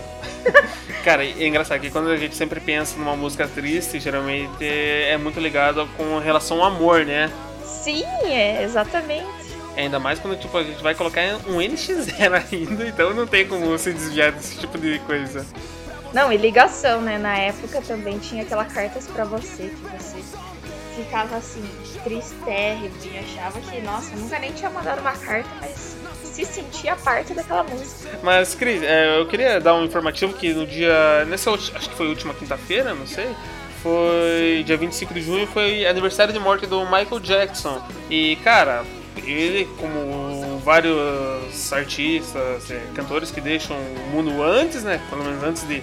Cara, 1.04 1.24
é 1.24 1.48
engraçado 1.48 1.80
que 1.80 1.92
quando 1.92 2.10
a 2.10 2.18
gente 2.18 2.36
sempre 2.36 2.60
pensa 2.60 2.98
numa 2.98 3.16
música 3.16 3.48
triste, 3.48 4.00
geralmente 4.00 4.66
é 4.66 5.18
muito 5.18 5.40
ligado 5.40 5.88
com 5.98 6.18
relação 6.20 6.62
ao 6.64 6.66
amor, 6.66 7.06
né? 7.06 7.32
Sim, 7.64 8.04
é, 8.24 8.64
exatamente. 8.64 9.28
Ainda 9.76 10.00
mais 10.00 10.20
quando 10.20 10.40
tipo, 10.40 10.58
a 10.58 10.64
gente 10.64 10.82
vai 10.82 10.96
colocar 10.96 11.22
um 11.48 11.58
NX0 11.58 12.44
ainda, 12.52 12.88
então 12.88 13.14
não 13.14 13.28
tem 13.28 13.48
como 13.48 13.78
se 13.78 13.94
desviar 13.94 14.32
desse 14.32 14.58
tipo 14.58 14.78
de 14.78 14.98
coisa. 15.00 15.46
Não, 16.14 16.32
e 16.32 16.38
ligação, 16.38 17.02
né? 17.02 17.18
Na 17.18 17.38
época 17.38 17.82
também 17.82 18.18
tinha 18.18 18.44
aquela 18.44 18.66
cartas 18.66 19.08
pra 19.08 19.24
você, 19.26 19.64
que 19.70 19.98
você 19.98 20.18
ficava 20.98 21.38
assim, 21.38 21.63
tristérrimo 22.04 22.96
e 23.04 23.18
achava 23.18 23.60
que, 23.62 23.82
nossa, 23.82 24.16
nunca 24.16 24.39
nem 24.39 24.51
tinha 24.51 24.70
mandado 24.70 25.01
uma 25.01 25.13
carta, 25.13 25.50
mas 25.62 25.96
se 26.24 26.46
sentia 26.46 26.96
parte 26.96 27.34
daquela 27.34 27.63
música. 27.63 28.20
Mas, 28.24 28.56
Cris, 28.56 28.82
é, 28.84 29.20
eu 29.20 29.27
queria 29.27 29.60
dar 29.60 29.75
um 29.75 29.86
informativo 29.86 30.34
que 30.34 30.54
no 30.54 30.66
dia. 30.66 31.25
Nessa 31.25 31.51
acho 31.51 31.72
que 31.72 31.96
foi 31.96 32.08
última 32.08 32.34
quinta-feira, 32.34 32.94
não 32.94 33.08
sei. 33.08 33.30
Foi 33.82 34.63
dia 34.66 34.75
25 34.75 35.13
de 35.13 35.22
junho, 35.22 35.48
foi 35.48 35.86
aniversário 35.86 36.34
de 36.34 36.39
morte 36.39 36.66
do 36.66 36.84
Michael 36.86 37.20
Jackson. 37.20 37.82
E, 38.10 38.36
cara, 38.38 38.84
ele, 39.25 39.66
como 39.80 40.60
vários 40.60 41.72
artistas, 41.72 42.70
é, 42.72 42.82
cantores 42.94 43.32
que 43.32 43.39
deixam 43.39 43.77
o 43.77 44.10
mundo 44.12 44.44
antes, 44.44 44.84
né? 44.84 45.00
Pelo 45.10 45.24
menos 45.24 45.44
antes 45.44 45.68
de 45.68 45.82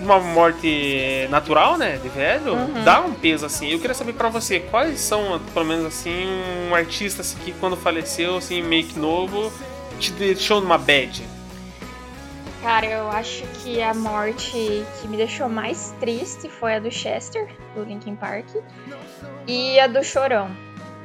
uma 0.00 0.18
morte 0.20 1.26
natural, 1.30 1.76
né? 1.76 1.96
De 1.96 2.08
velho, 2.08 2.54
Uhum. 2.54 2.84
dá 2.84 3.00
um 3.00 3.12
peso 3.14 3.44
assim. 3.46 3.68
Eu 3.70 3.78
queria 3.78 3.94
saber 3.94 4.12
pra 4.12 4.28
você, 4.28 4.60
quais 4.60 5.00
são, 5.00 5.40
pelo 5.52 5.64
menos 5.66 5.84
assim, 5.86 6.26
um 6.70 6.74
artista 6.74 7.22
assim, 7.22 7.36
que 7.44 7.52
quando 7.52 7.76
faleceu, 7.76 8.36
assim, 8.36 8.62
meio 8.62 8.84
que 8.84 8.98
novo, 8.98 9.52
te 9.98 10.12
deixou 10.12 10.60
numa 10.60 10.78
bad? 10.78 11.22
Cara, 12.62 12.86
eu 12.86 13.08
acho 13.10 13.44
que 13.62 13.80
a 13.80 13.94
morte 13.94 14.50
que 15.00 15.06
me 15.08 15.16
deixou 15.16 15.48
mais 15.48 15.94
triste 16.00 16.48
foi 16.48 16.74
a 16.74 16.78
do 16.80 16.90
Chester, 16.90 17.48
do 17.74 17.84
Linkin 17.84 18.16
Park, 18.16 18.46
e 19.46 19.78
a 19.78 19.86
do 19.86 20.02
Chorão. 20.02 20.50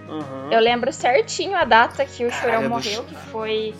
Uhum. 0.09 0.51
Eu 0.51 0.59
lembro 0.59 0.91
certinho 0.91 1.55
a 1.55 1.63
data 1.63 2.03
que 2.05 2.25
o 2.25 2.31
Chorão 2.31 2.63
do 2.63 2.69
morreu, 2.69 3.03
Ch- 3.03 3.07
que 3.07 3.15
foi 3.31 3.73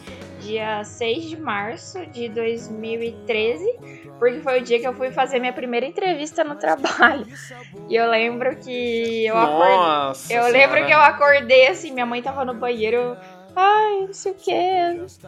dia 0.44 0.84
6 0.84 1.24
de 1.30 1.40
março 1.40 2.06
de 2.08 2.30
2013, 2.30 3.66
porque 4.20 4.40
foi 4.42 4.60
o 4.60 4.64
dia 4.64 4.80
que 4.80 4.88
eu 4.88 4.94
fui 4.94 5.12
fazer 5.12 5.40
minha 5.40 5.54
primeira 5.54 5.86
entrevista 5.86 6.44
no 6.44 6.56
trabalho. 6.56 7.26
E 7.90 7.96
eu 7.96 8.10
lembro 8.10 8.56
que 8.58 9.26
eu 9.26 9.38
acordei. 9.38 10.38
Eu 10.38 10.48
lembro 10.48 10.86
que 10.86 10.92
eu 10.92 11.00
acordei 11.00 11.68
assim, 11.68 11.92
minha 11.92 12.06
mãe 12.06 12.22
tava 12.22 12.46
no 12.46 12.54
banheiro. 12.54 13.18
Ai, 13.56 14.06
não 14.08 14.14
sei 14.14 14.32
o 14.32 14.36
que. 14.36 14.52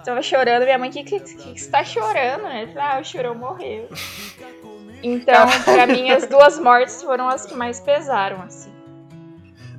Tava 0.03 0.21
chorando. 0.21 0.63
Minha 0.63 0.79
mãe, 0.79 0.89
o 0.89 0.91
que, 0.91 1.03
que, 1.03 1.19
que, 1.19 1.59
você 1.59 1.69
tá 1.69 1.83
chorando? 1.83 2.43
Né? 2.43 2.73
Ah, 2.75 2.99
o 2.99 3.03
chorão 3.03 3.35
morreu. 3.35 3.87
Então, 5.03 5.45
pra 5.63 5.85
mim, 5.85 6.09
as 6.09 6.25
duas 6.25 6.59
mortes 6.59 7.03
foram 7.03 7.29
as 7.29 7.45
que 7.45 7.53
mais 7.53 7.79
pesaram, 7.79 8.41
assim. 8.41 8.74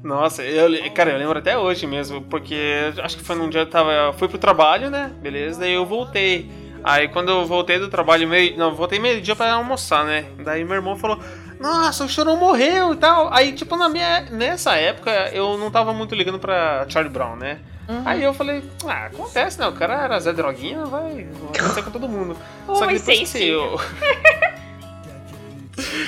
Nossa, 0.07 0.45
eu, 0.45 0.71
cara, 0.93 1.11
eu 1.11 1.19
lembro 1.19 1.37
até 1.39 1.59
hoje 1.59 1.85
mesmo, 1.85 2.23
porque 2.23 2.93
acho 3.03 3.17
que 3.17 3.25
foi 3.25 3.35
num 3.35 3.51
dia 3.51 3.63
eu 3.63 3.67
tava. 3.67 3.91
eu 3.91 4.13
Fui 4.13 4.29
pro 4.29 4.39
trabalho, 4.39 4.89
né? 4.89 5.11
Beleza, 5.21 5.61
daí 5.61 5.73
eu 5.75 5.85
voltei. 5.85 6.49
Aí 6.85 7.09
quando 7.09 7.31
eu 7.31 7.45
voltei 7.45 7.81
do 7.81 7.89
trabalho, 7.89 8.29
meio. 8.29 8.57
Não, 8.57 8.73
voltei 8.73 9.01
meio 9.01 9.21
dia 9.21 9.35
pra 9.35 9.55
almoçar, 9.55 10.05
né? 10.05 10.27
Daí 10.39 10.65
meu 10.65 10.77
irmão 10.77 10.97
falou, 10.97 11.19
nossa, 11.59 12.05
o 12.05 12.09
chorão 12.09 12.37
morreu 12.37 12.93
e 12.93 12.97
tal. 12.97 13.35
Aí, 13.35 13.53
tipo, 13.53 13.77
na 13.77 13.89
minha. 13.89 14.21
Nessa 14.31 14.77
época 14.77 15.11
eu 15.33 15.59
não 15.59 15.73
tava 15.73 15.93
muito 15.93 16.15
ligando 16.15 16.39
pra 16.39 16.87
Charlie 16.89 17.13
Brown, 17.13 17.35
né? 17.35 17.59
Uhum. 17.89 18.03
Aí 18.05 18.23
eu 18.23 18.33
falei, 18.33 18.63
ah, 18.87 19.07
acontece, 19.07 19.59
né? 19.59 19.67
O 19.67 19.73
cara 19.73 20.05
era 20.05 20.21
Zé 20.21 20.33
Droguinha, 20.33 20.85
vai, 20.87 21.25
vai 21.25 21.51
acontecer 21.55 21.83
com 21.83 21.91
todo 21.91 22.09
mundo. 22.09 22.37
Só 22.67 22.87
que 22.87 22.95
depois 22.95 23.33
que 23.33 23.49
eu... 23.49 23.81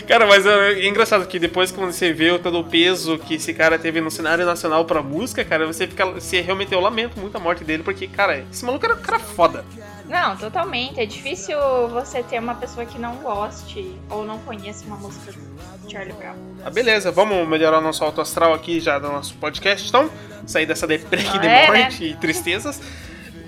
Cara, 0.07 0.27
mas 0.27 0.45
é 0.47 0.73
é 0.75 0.87
engraçado 0.89 1.27
que 1.27 1.39
depois 1.39 1.71
que 1.71 1.79
você 1.79 2.13
vê 2.13 2.39
todo 2.39 2.59
o 2.59 2.65
peso 2.65 3.19
que 3.19 3.35
esse 3.35 3.55
cara 3.55 3.79
teve 3.79 4.01
no 4.01 4.11
cenário 4.11 4.45
nacional 4.45 4.85
pra 4.85 5.03
música, 5.03 5.45
cara, 5.45 5.67
você 5.67 5.87
fica. 5.87 6.05
Você 6.07 6.41
realmente 6.41 6.73
eu 6.73 6.81
lamento 6.81 7.19
muito 7.19 7.37
a 7.37 7.41
morte 7.41 7.65
dele, 7.65 7.83
porque, 7.83 8.07
cara, 8.07 8.45
esse 8.51 8.65
maluco 8.65 8.85
era 8.85 8.95
um 8.95 9.01
cara 9.01 9.19
foda. 9.19 9.65
Não, 10.09 10.37
totalmente. 10.37 10.99
É 10.99 11.05
difícil 11.05 11.59
você 11.93 12.23
ter 12.23 12.39
uma 12.39 12.55
pessoa 12.55 12.87
que 12.87 12.99
não 12.99 13.17
goste 13.17 13.95
ou 14.09 14.25
não 14.25 14.39
conheça 14.39 14.85
uma 14.87 14.97
música 14.97 15.33
do 15.33 15.91
Charlie 15.91 16.15
Brown. 16.15 16.35
Ah, 16.65 16.71
beleza, 16.71 17.11
vamos 17.11 17.47
melhorar 17.47 17.81
nosso 17.81 18.03
alto 18.03 18.21
astral 18.21 18.55
aqui 18.55 18.81
já 18.81 18.99
do 18.99 19.09
nosso 19.09 19.35
podcast, 19.35 19.87
então. 19.89 20.11
Sair 20.47 20.65
dessa 20.65 20.87
deprê 20.87 21.21
aqui 21.21 21.37
Ah, 21.37 21.41
de 21.41 21.47
é, 21.47 21.67
morte 21.67 22.05
e 22.05 22.15
tristezas. 22.17 22.81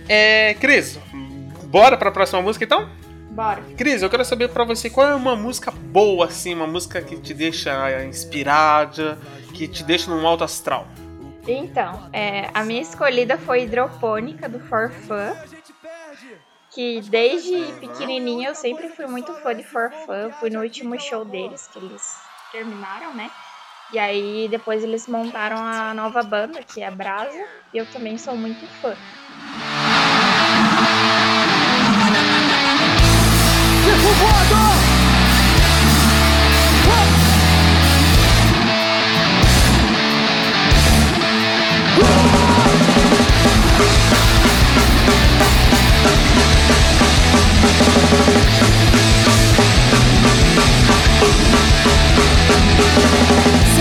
É. 0.09 0.55
Cris, 0.61 0.99
bora 1.65 1.97
pra 1.97 2.11
próxima 2.11 2.43
música 2.43 2.65
então? 2.65 2.89
Bora. 3.41 3.63
Cris, 3.75 4.03
eu 4.03 4.11
quero 4.11 4.23
saber 4.23 4.51
pra 4.51 4.65
você 4.65 4.91
qual 4.91 5.07
é 5.07 5.15
uma 5.15 5.35
música 5.35 5.71
boa, 5.71 6.27
assim, 6.27 6.55
uma 6.55 6.67
música 6.67 7.01
que 7.01 7.17
te 7.17 7.33
deixa 7.33 8.05
inspirada, 8.05 9.19
que 9.55 9.67
te 9.67 9.83
deixa 9.83 10.11
num 10.11 10.27
alto 10.27 10.45
astral. 10.45 10.87
Então, 11.49 12.11
é, 12.13 12.51
a 12.53 12.63
minha 12.63 12.83
escolhida 12.83 13.39
foi 13.39 13.63
Hidropônica, 13.63 14.47
do 14.47 14.61
For 14.61 14.91
Fun. 14.91 15.35
Que 16.71 17.01
desde 17.01 17.73
pequenininha 17.81 18.51
eu 18.51 18.55
sempre 18.55 18.91
fui 18.91 19.07
muito 19.07 19.33
fã 19.37 19.55
de 19.55 19.63
For 19.63 19.91
Fun. 19.91 20.31
Fui 20.39 20.51
no 20.51 20.61
último 20.61 21.01
show 21.01 21.25
deles, 21.25 21.67
que 21.73 21.79
eles 21.79 22.19
terminaram, 22.53 23.15
né? 23.15 23.31
E 23.91 23.99
aí 23.99 24.49
depois 24.51 24.85
eles 24.85 25.07
montaram 25.09 25.57
a 25.65 25.95
nova 25.95 26.23
banda, 26.23 26.63
que 26.63 26.83
é 26.83 26.87
a 26.87 26.91
Brasa. 26.91 27.43
E 27.73 27.79
eu 27.79 27.87
também 27.87 28.19
sou 28.19 28.37
muito 28.37 28.67
fã. 28.83 28.95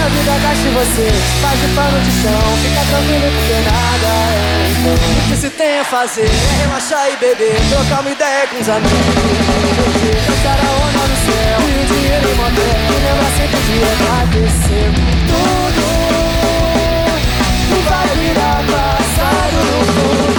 Vida 0.09 0.33
gasta 0.41 0.67
em 0.67 0.73
você, 0.73 1.07
faz 1.41 1.59
de 1.59 1.67
pano 1.75 1.99
de 2.01 2.11
chão 2.11 2.57
Fica 2.61 2.81
tranquilo 2.89 3.27
porque 3.35 3.57
nada. 3.69 4.11
É 4.33 4.71
então 4.71 4.93
O 4.93 5.29
que 5.29 5.35
se 5.37 5.49
tem 5.49 5.79
a 5.79 5.85
fazer 5.85 6.25
é 6.25 6.61
relaxar 6.61 7.09
e 7.11 7.17
beber 7.17 7.57
Trocar 7.69 8.01
uma 8.01 8.11
ideia 8.11 8.47
com 8.47 8.57
os 8.59 8.69
amigos. 8.69 8.91
Dançar 10.27 10.59
a 10.59 10.71
onda 10.85 11.03
no 11.07 11.17
céu 11.25 11.59
E 11.61 11.75
o 11.79 11.85
dinheiro 11.85 12.29
em 12.29 12.35
motel 12.35 12.79
E 12.89 12.99
lembrar 13.05 13.31
sempre 13.37 13.59
de 13.67 13.75
agradecer 13.93 14.89
Tudo. 15.29 15.83
Não 17.69 17.81
vai 17.89 18.07
virar 18.17 18.59
passado 18.65 19.57
no 19.65 19.85
futuro 19.85 20.38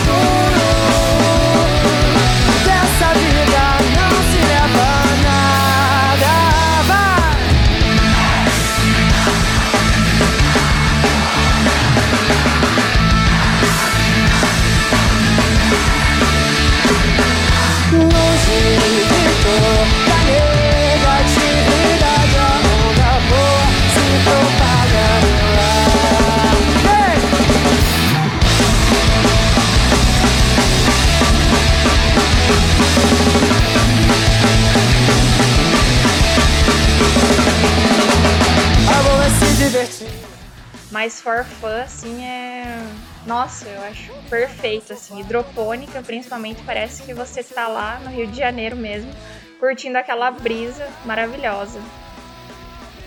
Mas 41.01 41.19
for 41.19 41.47
fun, 41.47 41.81
assim, 41.83 42.23
é. 42.27 42.79
Nossa, 43.27 43.67
eu 43.67 43.81
acho 43.85 44.13
perfeito, 44.29 44.93
assim. 44.93 45.19
Hidropônica, 45.19 46.03
principalmente, 46.03 46.61
parece 46.61 47.05
que 47.05 47.15
você 47.15 47.43
tá 47.43 47.69
lá 47.69 47.99
no 48.05 48.11
Rio 48.11 48.27
de 48.27 48.37
Janeiro 48.37 48.77
mesmo, 48.77 49.11
curtindo 49.59 49.97
aquela 49.97 50.31
brisa 50.31 50.87
maravilhosa. 51.07 51.81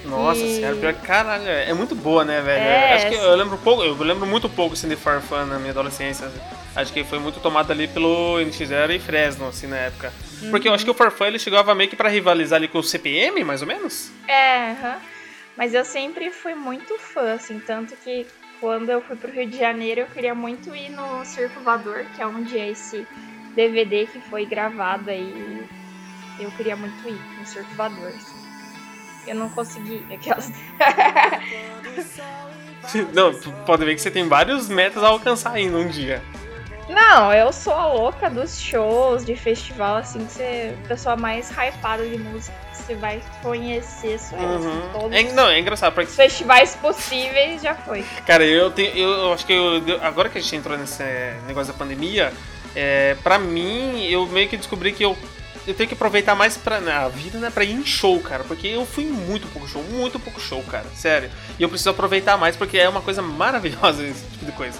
Nossa 0.06 0.42
e... 0.42 0.56
senhora, 0.56 0.92
caralho, 0.92 1.48
é 1.48 1.72
muito 1.72 1.94
boa, 1.94 2.26
né, 2.26 2.42
velho? 2.42 2.64
É, 2.64 2.94
Acho 2.96 3.10
que 3.10 3.16
eu 3.16 3.36
lembro 3.36 3.60
pouco, 3.60 3.84
eu 3.84 3.94
lembro 4.00 4.26
muito 4.26 4.50
pouco 4.50 4.74
assim, 4.74 4.90
de 4.90 4.96
Farfan 4.96 5.46
na 5.46 5.60
minha 5.60 5.70
adolescência. 5.70 6.32
Acho 6.76 6.92
que 6.92 7.04
foi 7.04 7.20
muito 7.20 7.40
tomado 7.42 7.70
ali 7.70 7.88
pelo 7.88 8.40
NX0 8.40 8.96
e 8.96 9.00
Fresno, 9.00 9.50
assim, 9.50 9.68
na 9.68 9.78
época. 9.78 10.12
Uhum. 10.42 10.50
Porque 10.50 10.68
eu 10.68 10.74
acho 10.74 10.84
que 10.84 10.90
o 10.90 10.96
Farfan 10.96 11.28
ele 11.28 11.38
chegava 11.38 11.76
meio 11.76 11.92
que 11.92 11.96
pra 11.96 12.10
rivalizar 12.10 12.58
ali 12.58 12.68
com 12.68 12.80
o 12.80 12.84
CPM, 12.84 13.44
mais 13.44 13.62
ou 13.62 13.68
menos. 13.68 14.10
É, 14.28 14.70
uhum. 14.82 15.13
Mas 15.58 15.74
eu 15.74 15.86
sempre 15.86 16.32
fui 16.32 16.56
muito 16.56 16.98
fã, 16.98 17.34
assim, 17.34 17.60
tanto 17.60 17.96
que 17.98 18.26
quando 18.60 18.90
eu 18.90 19.02
fui 19.02 19.16
pro 19.16 19.32
Rio 19.32 19.50
de 19.50 19.58
Janeiro 19.58 20.02
eu 20.02 20.08
queria 20.08 20.34
muito 20.34 20.76
ir 20.76 20.90
no 20.90 21.24
Circo 21.26 21.60
Voador, 21.60 22.06
que 22.16 22.22
é 22.22 22.28
onde 22.28 22.58
é 22.58 22.70
esse 22.70 23.06
DVD 23.56 24.08
que 24.08 24.20
foi 24.22 24.46
gravado 24.46 25.10
aí. 25.10 25.68
Eu 26.40 26.50
queria 26.52 26.76
muito 26.76 27.08
ir 27.08 27.20
no 27.40 27.46
Circo 27.46 27.74
Voador. 27.76 28.08
Assim. 28.08 28.44
Eu 29.28 29.36
não 29.36 29.50
consegui. 29.50 30.04
Aquelas. 30.12 30.52
não, 33.14 33.34
pode 33.66 33.86
ver 33.86 33.96
que 33.96 34.02
você 34.02 34.12
tem 34.12 34.28
vários 34.28 34.68
metas 34.70 35.04
a 35.04 35.08
alcançar 35.08 35.52
ainda 35.52 35.78
um 35.78 35.88
dia. 35.88 36.22
Não, 36.94 37.34
eu 37.34 37.52
sou 37.52 37.74
a 37.74 37.88
louca 37.88 38.30
dos 38.30 38.60
shows, 38.60 39.26
de 39.26 39.36
festival, 39.36 39.98
assim, 39.98 40.26
que 40.26 40.32
você. 40.32 40.76
A 40.86 40.88
pessoa 40.88 41.16
mais 41.16 41.50
hypada 41.50 42.08
de 42.08 42.18
música 42.18 42.56
que 42.72 42.78
você 42.78 42.96
vai 42.96 43.22
conhecer. 43.42 44.16
Assim, 44.16 44.36
uhum. 44.36 44.90
todos 44.94 45.18
é, 45.18 45.24
não, 45.34 45.50
é 45.50 45.60
engraçado. 45.60 45.94
Porque... 45.94 46.12
Festivais 46.12 46.76
possíveis 46.76 47.62
já 47.62 47.74
foi. 47.74 48.04
Cara, 48.26 48.46
eu 48.46 48.70
tenho. 48.72 48.96
Eu 48.96 49.34
acho 49.34 49.46
que 49.46 49.54
eu, 49.54 49.82
agora 50.02 50.30
que 50.30 50.38
a 50.38 50.42
gente 50.42 50.56
entrou 50.56 50.78
nesse 50.78 51.04
negócio 51.48 51.74
da 51.74 51.80
pandemia, 51.80 52.32
é, 52.76 53.16
pra 53.24 53.40
mim, 53.40 54.06
eu 54.06 54.26
meio 54.28 54.48
que 54.48 54.58
descobri 54.58 54.92
que 54.92 55.04
eu 55.04 55.18
eu 55.66 55.74
tenho 55.74 55.88
que 55.88 55.96
aproveitar 55.96 56.36
mais 56.36 56.58
pra, 56.58 56.82
na 56.82 57.08
vida, 57.08 57.40
né, 57.40 57.50
pra 57.50 57.64
ir 57.64 57.72
em 57.72 57.86
show, 57.86 58.20
cara. 58.20 58.44
Porque 58.44 58.68
eu 58.68 58.86
fui 58.86 59.06
muito 59.06 59.48
pouco 59.48 59.68
show, 59.68 59.82
muito 59.84 60.20
pouco 60.20 60.40
show, 60.40 60.62
cara. 60.64 60.86
Sério. 60.94 61.30
E 61.58 61.64
eu 61.64 61.70
preciso 61.70 61.90
aproveitar 61.90 62.38
mais 62.38 62.56
porque 62.56 62.78
é 62.78 62.88
uma 62.88 63.02
coisa 63.02 63.22
maravilhosa 63.22 64.06
esse 64.06 64.26
tipo 64.32 64.46
de 64.46 64.52
coisa. 64.52 64.78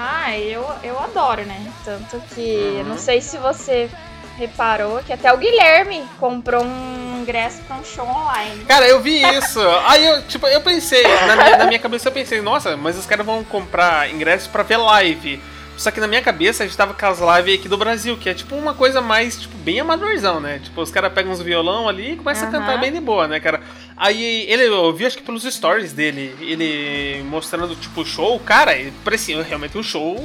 Ah, 0.00 0.38
eu, 0.38 0.64
eu 0.84 0.96
adoro, 0.96 1.44
né? 1.44 1.72
Tanto 1.84 2.22
que 2.32 2.40
uhum. 2.40 2.84
não 2.84 2.96
sei 2.96 3.20
se 3.20 3.36
você 3.36 3.90
reparou 4.38 5.00
que 5.02 5.12
até 5.12 5.32
o 5.32 5.36
Guilherme 5.36 6.08
comprou 6.20 6.62
um 6.62 7.20
ingresso 7.20 7.60
pra 7.62 7.76
um 7.76 7.84
show 7.84 8.06
online. 8.06 8.64
Cara, 8.66 8.86
eu 8.86 9.00
vi 9.00 9.20
isso. 9.20 9.58
Aí 9.88 10.06
eu, 10.06 10.22
tipo, 10.22 10.46
eu 10.46 10.60
pensei, 10.60 11.02
na 11.02 11.34
minha, 11.34 11.56
na 11.56 11.66
minha 11.66 11.78
cabeça 11.80 12.08
eu 12.08 12.12
pensei, 12.12 12.40
nossa, 12.40 12.76
mas 12.76 12.96
os 12.96 13.06
caras 13.06 13.26
vão 13.26 13.42
comprar 13.42 14.08
ingresso 14.08 14.48
pra 14.50 14.62
ver 14.62 14.76
live. 14.76 15.42
Só 15.78 15.92
que 15.92 16.00
na 16.00 16.08
minha 16.08 16.20
cabeça 16.20 16.64
a 16.64 16.66
gente 16.66 16.76
tava 16.76 16.92
com 16.92 17.06
as 17.06 17.20
lives 17.20 17.60
aqui 17.60 17.68
do 17.68 17.78
Brasil, 17.78 18.16
que 18.16 18.28
é 18.28 18.34
tipo 18.34 18.56
uma 18.56 18.74
coisa 18.74 19.00
mais, 19.00 19.40
tipo, 19.40 19.56
bem 19.58 19.78
amadorzão, 19.78 20.40
né? 20.40 20.58
Tipo, 20.58 20.82
os 20.82 20.90
caras 20.90 21.12
pegam 21.12 21.30
uns 21.30 21.40
violão 21.40 21.88
ali 21.88 22.12
e 22.12 22.16
começam 22.16 22.48
uhum. 22.48 22.56
a 22.56 22.58
cantar 22.58 22.80
bem 22.80 22.92
de 22.92 22.98
boa, 22.98 23.28
né, 23.28 23.38
cara? 23.38 23.60
Aí 23.96 24.44
ele, 24.48 24.64
eu 24.64 24.92
vi 24.92 25.06
acho 25.06 25.16
que 25.16 25.22
pelos 25.22 25.44
stories 25.44 25.92
dele, 25.92 26.34
ele 26.40 27.22
mostrando, 27.22 27.76
tipo, 27.76 28.00
o 28.00 28.04
show, 28.04 28.40
cara, 28.40 28.72
parecia 29.04 29.40
realmente 29.40 29.78
um 29.78 29.82
show. 29.82 30.16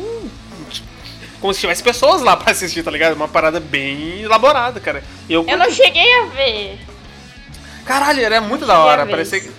como 1.40 1.54
se 1.54 1.60
tivesse 1.60 1.84
pessoas 1.84 2.24
lá 2.24 2.36
pra 2.38 2.52
assistir, 2.52 2.82
tá 2.82 2.90
ligado? 2.90 3.14
Uma 3.14 3.28
parada 3.28 3.60
bem 3.60 4.22
elaborada, 4.22 4.80
cara. 4.80 5.04
Eu, 5.30 5.46
eu 5.48 5.58
não 5.58 5.70
cheguei 5.70 6.20
a 6.22 6.26
ver. 6.26 6.80
Caralho, 7.86 8.22
era 8.22 8.42
muito 8.42 8.66
da 8.66 8.80
hora. 8.80 9.06
Parecia 9.06 9.40
que 9.40 9.52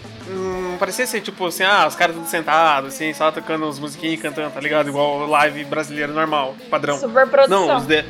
não 0.75 0.79
parecia 0.79 1.07
ser 1.07 1.21
tipo 1.21 1.47
assim, 1.47 1.63
ah, 1.63 1.87
os 1.87 1.95
caras 1.95 2.15
tudo 2.15 2.29
sentados, 2.29 2.95
assim, 2.95 3.13
só 3.15 3.31
tocando 3.31 3.67
uns 3.67 3.79
musiquinhas 3.79 4.15
e 4.15 4.23
cantando, 4.23 4.51
tá 4.51 4.61
ligado? 4.61 4.89
Igual 4.89 5.27
live 5.27 5.65
brasileiro 5.65 6.13
normal, 6.13 6.55
padrão. 6.71 6.99
Super 6.99 7.27
produção. 7.27 7.67
Não, 7.67 7.77
os 7.77 7.87
de... 7.87 8.05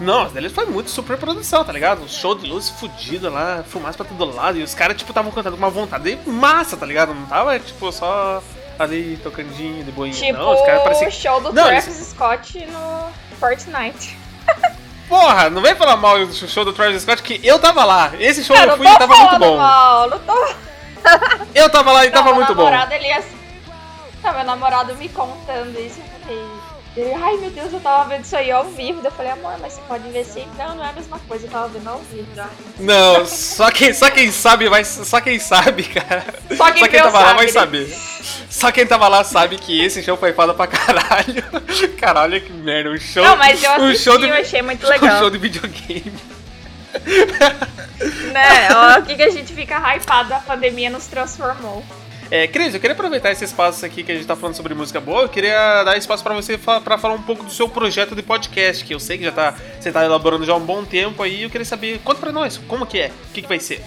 Não, 0.00 0.26
os 0.26 0.32
deles 0.32 0.52
foi 0.52 0.66
muito 0.66 0.90
super 0.90 1.16
produção, 1.16 1.64
tá 1.64 1.72
ligado? 1.72 2.02
Um 2.02 2.08
show 2.08 2.34
de 2.34 2.48
luz 2.48 2.68
fudido 2.68 3.30
lá, 3.30 3.64
fumaça 3.68 3.96
pra 3.96 4.06
todo 4.06 4.34
lado, 4.34 4.58
e 4.58 4.62
os 4.62 4.74
caras, 4.74 4.96
tipo, 4.96 5.10
estavam 5.10 5.30
cantando 5.30 5.56
com 5.56 5.62
uma 5.62 5.70
vontade 5.70 6.18
massa, 6.26 6.76
tá 6.76 6.86
ligado? 6.86 7.14
Não 7.14 7.26
tava, 7.26 7.58
tipo, 7.58 7.92
só 7.92 8.42
ali 8.78 9.18
tocandinho 9.22 9.84
de 9.84 9.92
boinha. 9.92 10.14
Tipo, 10.14 10.38
não, 10.38 10.54
os 10.54 10.66
caras 10.66 10.82
pareciam... 10.82 11.08
o 11.08 11.12
show 11.12 11.40
do 11.40 11.52
não, 11.52 11.64
Travis 11.64 11.86
eles... 11.86 12.08
Scott 12.08 12.66
no 12.66 13.12
Fortnite. 13.38 14.16
Porra, 15.08 15.50
não 15.50 15.60
vem 15.60 15.74
falar 15.74 15.96
mal 15.96 16.26
do 16.26 16.32
show 16.32 16.64
do 16.64 16.72
Travis 16.72 17.02
Scott, 17.02 17.22
que 17.22 17.40
eu 17.46 17.58
tava 17.58 17.84
lá. 17.84 18.12
Esse 18.18 18.42
show 18.42 18.56
eu, 18.56 18.64
eu 18.64 18.76
fui 18.76 18.86
e 18.86 18.98
tava 18.98 19.14
muito 19.14 19.38
bom. 19.38 19.56
Mal, 19.58 20.08
não 20.08 20.18
tô 20.18 20.54
eu 21.54 21.70
tava 21.70 21.92
lá 21.92 22.06
e 22.06 22.10
tava 22.10 22.34
muito 22.34 22.54
bom. 22.54 22.68
Ele 22.90 23.06
ia... 23.06 23.22
Não, 24.22 24.32
meu 24.32 24.44
namorado 24.44 24.94
me 24.96 25.08
contando 25.08 25.78
isso, 25.78 26.00
eu 26.00 26.20
falei. 26.20 26.44
Ele, 26.96 27.12
ai 27.12 27.36
meu 27.38 27.50
Deus, 27.50 27.72
eu 27.72 27.80
tava 27.80 28.08
vendo 28.08 28.24
isso 28.24 28.36
aí 28.36 28.52
ao 28.52 28.66
vivo. 28.66 29.00
Eu 29.02 29.10
falei, 29.10 29.32
amor, 29.32 29.58
mas 29.60 29.72
você 29.72 29.80
pode 29.82 30.08
ver 30.10 30.20
assim. 30.20 30.46
Não, 30.56 30.76
não 30.76 30.84
é 30.84 30.90
a 30.90 30.92
mesma 30.92 31.18
coisa, 31.26 31.44
eu 31.46 31.50
tava 31.50 31.68
vendo 31.68 31.88
ao 31.88 31.98
vivo 31.98 32.28
já. 32.36 32.48
Não, 32.78 33.26
só 33.26 33.68
quem, 33.70 33.92
só 33.92 34.08
quem 34.10 34.30
sabe 34.30 34.68
vai. 34.68 34.84
Só 34.84 35.20
quem 35.20 35.40
sabe, 35.40 35.82
cara. 35.82 36.24
Só 36.56 36.70
quem, 36.70 36.84
só 36.84 36.88
quem 36.88 37.00
tava 37.00 37.18
sabe, 37.18 37.24
lá 37.24 37.32
vai 37.34 37.46
né? 37.46 37.52
saber. 37.52 37.98
Só 38.48 38.70
quem 38.70 38.86
tava 38.86 39.08
lá 39.08 39.24
sabe 39.24 39.56
que 39.56 39.84
esse 39.84 40.04
show 40.04 40.16
foi 40.16 40.32
foda 40.32 40.54
pra 40.54 40.68
caralho. 40.68 41.42
Caralho, 41.98 42.40
que 42.40 42.52
merda. 42.52 42.90
Um 42.90 42.98
show. 42.98 43.24
Não, 43.24 43.36
mas 43.36 43.62
eu 43.62 43.72
assisti, 43.72 43.90
um 43.90 43.96
show 43.96 44.18
de, 44.18 44.28
eu 44.28 44.34
achei 44.34 44.62
muito 44.62 44.86
legal. 44.88 45.16
Um 45.16 45.18
show 45.18 45.30
de 45.30 45.38
videogame. 45.38 46.33
né? 48.32 48.68
Ó, 48.74 49.00
o 49.00 49.02
que, 49.02 49.14
que 49.14 49.22
a 49.22 49.30
gente 49.30 49.52
fica 49.52 49.78
hypado, 49.94 50.34
a 50.34 50.38
pandemia 50.38 50.90
nos 50.90 51.06
transformou. 51.06 51.84
É, 52.30 52.48
Cris, 52.48 52.74
eu 52.74 52.80
queria 52.80 52.94
aproveitar 52.94 53.30
esse 53.30 53.44
espaço 53.44 53.84
aqui 53.84 54.02
que 54.02 54.10
a 54.10 54.14
gente 54.14 54.26
tá 54.26 54.34
falando 54.34 54.56
sobre 54.56 54.74
música 54.74 55.00
boa. 55.00 55.22
Eu 55.22 55.28
queria 55.28 55.84
dar 55.84 55.96
espaço 55.96 56.22
para 56.22 56.34
você 56.34 56.58
para 56.58 56.98
falar 56.98 57.14
um 57.14 57.22
pouco 57.22 57.44
do 57.44 57.50
seu 57.50 57.68
projeto 57.68 58.14
de 58.14 58.22
podcast, 58.22 58.84
que 58.84 58.94
eu 58.94 59.00
sei 59.00 59.18
que 59.18 59.24
já 59.24 59.32
tá, 59.32 59.54
você 59.78 59.92
tá 59.92 60.04
elaborando 60.04 60.44
já 60.44 60.52
há 60.52 60.56
um 60.56 60.64
bom 60.64 60.84
tempo 60.84 61.22
aí. 61.22 61.42
Eu 61.42 61.50
queria 61.50 61.64
saber, 61.64 62.00
conta 62.02 62.20
pra 62.20 62.32
nós, 62.32 62.58
como 62.66 62.86
que 62.86 62.98
é? 62.98 63.08
O 63.28 63.32
que, 63.32 63.42
que 63.42 63.48
vai 63.48 63.60
ser? 63.60 63.82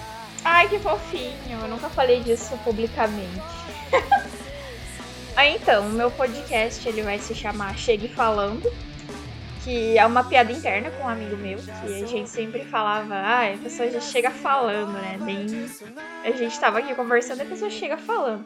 Ai, 0.46 0.70
que 0.70 0.80
fofinho. 0.80 1.60
Eu 1.62 1.68
nunca 1.68 1.90
falei 1.90 2.22
disso 2.22 2.58
publicamente. 2.64 3.42
ah, 5.36 5.48
então, 5.48 5.88
o 5.88 5.94
meu 5.94 6.12
podcast 6.12 6.88
ele 6.88 7.02
vai 7.02 7.20
se 7.20 7.34
chamar 7.34 7.78
Chegue 7.78 8.08
Falando 8.08 8.72
que 9.68 9.98
é 9.98 10.06
uma 10.06 10.24
piada 10.24 10.50
interna 10.50 10.90
com 10.92 11.04
um 11.04 11.10
amigo 11.10 11.36
meu, 11.36 11.58
que 11.58 12.02
a 12.02 12.08
gente 12.08 12.30
sempre 12.30 12.64
falava, 12.64 13.16
ah, 13.16 13.54
a 13.54 13.58
pessoa 13.58 13.92
já 13.92 14.00
chega 14.00 14.32
falando, 14.32 14.94
né? 14.94 15.18
Nem 15.20 15.46
a 16.24 16.32
gente 16.32 16.58
tava 16.58 16.80
aqui 16.80 16.96
conversando 16.96 17.42
a 17.42 17.46
pessoa 17.46 17.70
chega 17.70 17.98
falando. 17.98 18.46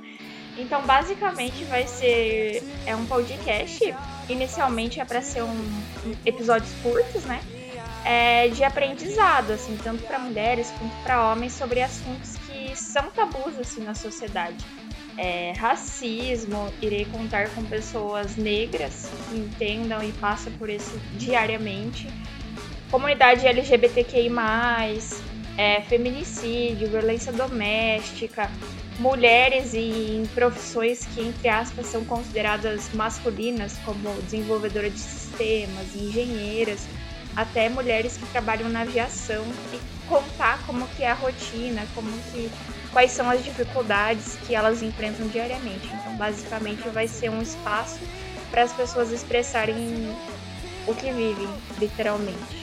Então, 0.57 0.81
basicamente, 0.81 1.63
vai 1.65 1.85
ser 1.85 2.63
é 2.87 2.95
um 2.95 3.05
podcast. 3.05 3.93
Inicialmente 4.29 4.99
é 4.99 5.05
para 5.05 5.21
ser 5.21 5.43
um, 5.43 5.71
episódios 6.25 6.73
curtos, 6.81 7.23
né? 7.25 7.39
É, 8.03 8.47
de 8.47 8.63
aprendizado, 8.63 9.51
assim, 9.51 9.77
tanto 9.77 10.01
para 10.05 10.17
mulheres 10.17 10.73
quanto 10.79 11.03
para 11.03 11.31
homens 11.31 11.53
sobre 11.53 11.83
assuntos 11.83 12.35
que 12.47 12.75
são 12.75 13.11
tabus 13.11 13.59
assim 13.59 13.83
na 13.83 13.93
sociedade 13.93 14.65
é, 15.17 15.53
racismo, 15.53 16.71
irei 16.81 17.05
contar 17.05 17.49
com 17.49 17.63
pessoas 17.63 18.35
negras 18.35 19.09
que 19.29 19.37
entendam 19.37 20.03
e 20.03 20.11
passam 20.13 20.51
por 20.53 20.69
isso 20.69 20.99
diariamente, 21.13 22.07
comunidade 22.89 23.47
LGBTQI, 23.47 24.29
é, 25.57 25.81
feminicídio, 25.81 26.89
violência 26.89 27.31
doméstica, 27.31 28.49
mulheres 28.99 29.73
em 29.73 30.23
profissões 30.33 31.05
que, 31.05 31.21
entre 31.21 31.49
aspas, 31.49 31.87
são 31.87 32.03
consideradas 32.05 32.93
masculinas, 32.93 33.77
como 33.85 34.13
desenvolvedora 34.23 34.89
de 34.89 34.99
sistemas, 34.99 35.95
engenheiras, 35.95 36.87
até 37.35 37.69
mulheres 37.69 38.17
que 38.17 38.25
trabalham 38.27 38.69
na 38.69 38.81
aviação 38.81 39.43
e 39.73 39.79
contar 40.07 40.65
como 40.65 40.87
que 40.89 41.03
é 41.03 41.11
a 41.11 41.13
rotina, 41.13 41.85
como 41.95 42.11
que 42.31 42.51
quais 42.91 43.11
são 43.11 43.29
as 43.29 43.43
dificuldades 43.43 44.37
que 44.45 44.55
elas 44.55 44.81
enfrentam 44.81 45.27
diariamente. 45.27 45.87
Então, 45.87 46.15
basicamente, 46.15 46.87
vai 46.89 47.07
ser 47.07 47.29
um 47.29 47.41
espaço 47.41 47.99
para 48.49 48.63
as 48.63 48.73
pessoas 48.73 49.11
expressarem 49.11 50.15
o 50.87 50.93
que 50.93 51.11
vivem, 51.11 51.47
literalmente. 51.79 52.61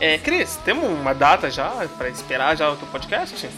É, 0.00 0.18
Cris, 0.18 0.56
temos 0.64 0.90
uma 0.90 1.14
data 1.14 1.50
já 1.50 1.70
para 1.96 2.08
esperar 2.08 2.56
já 2.56 2.70
o 2.70 2.76
teu 2.76 2.88
podcast? 2.88 3.48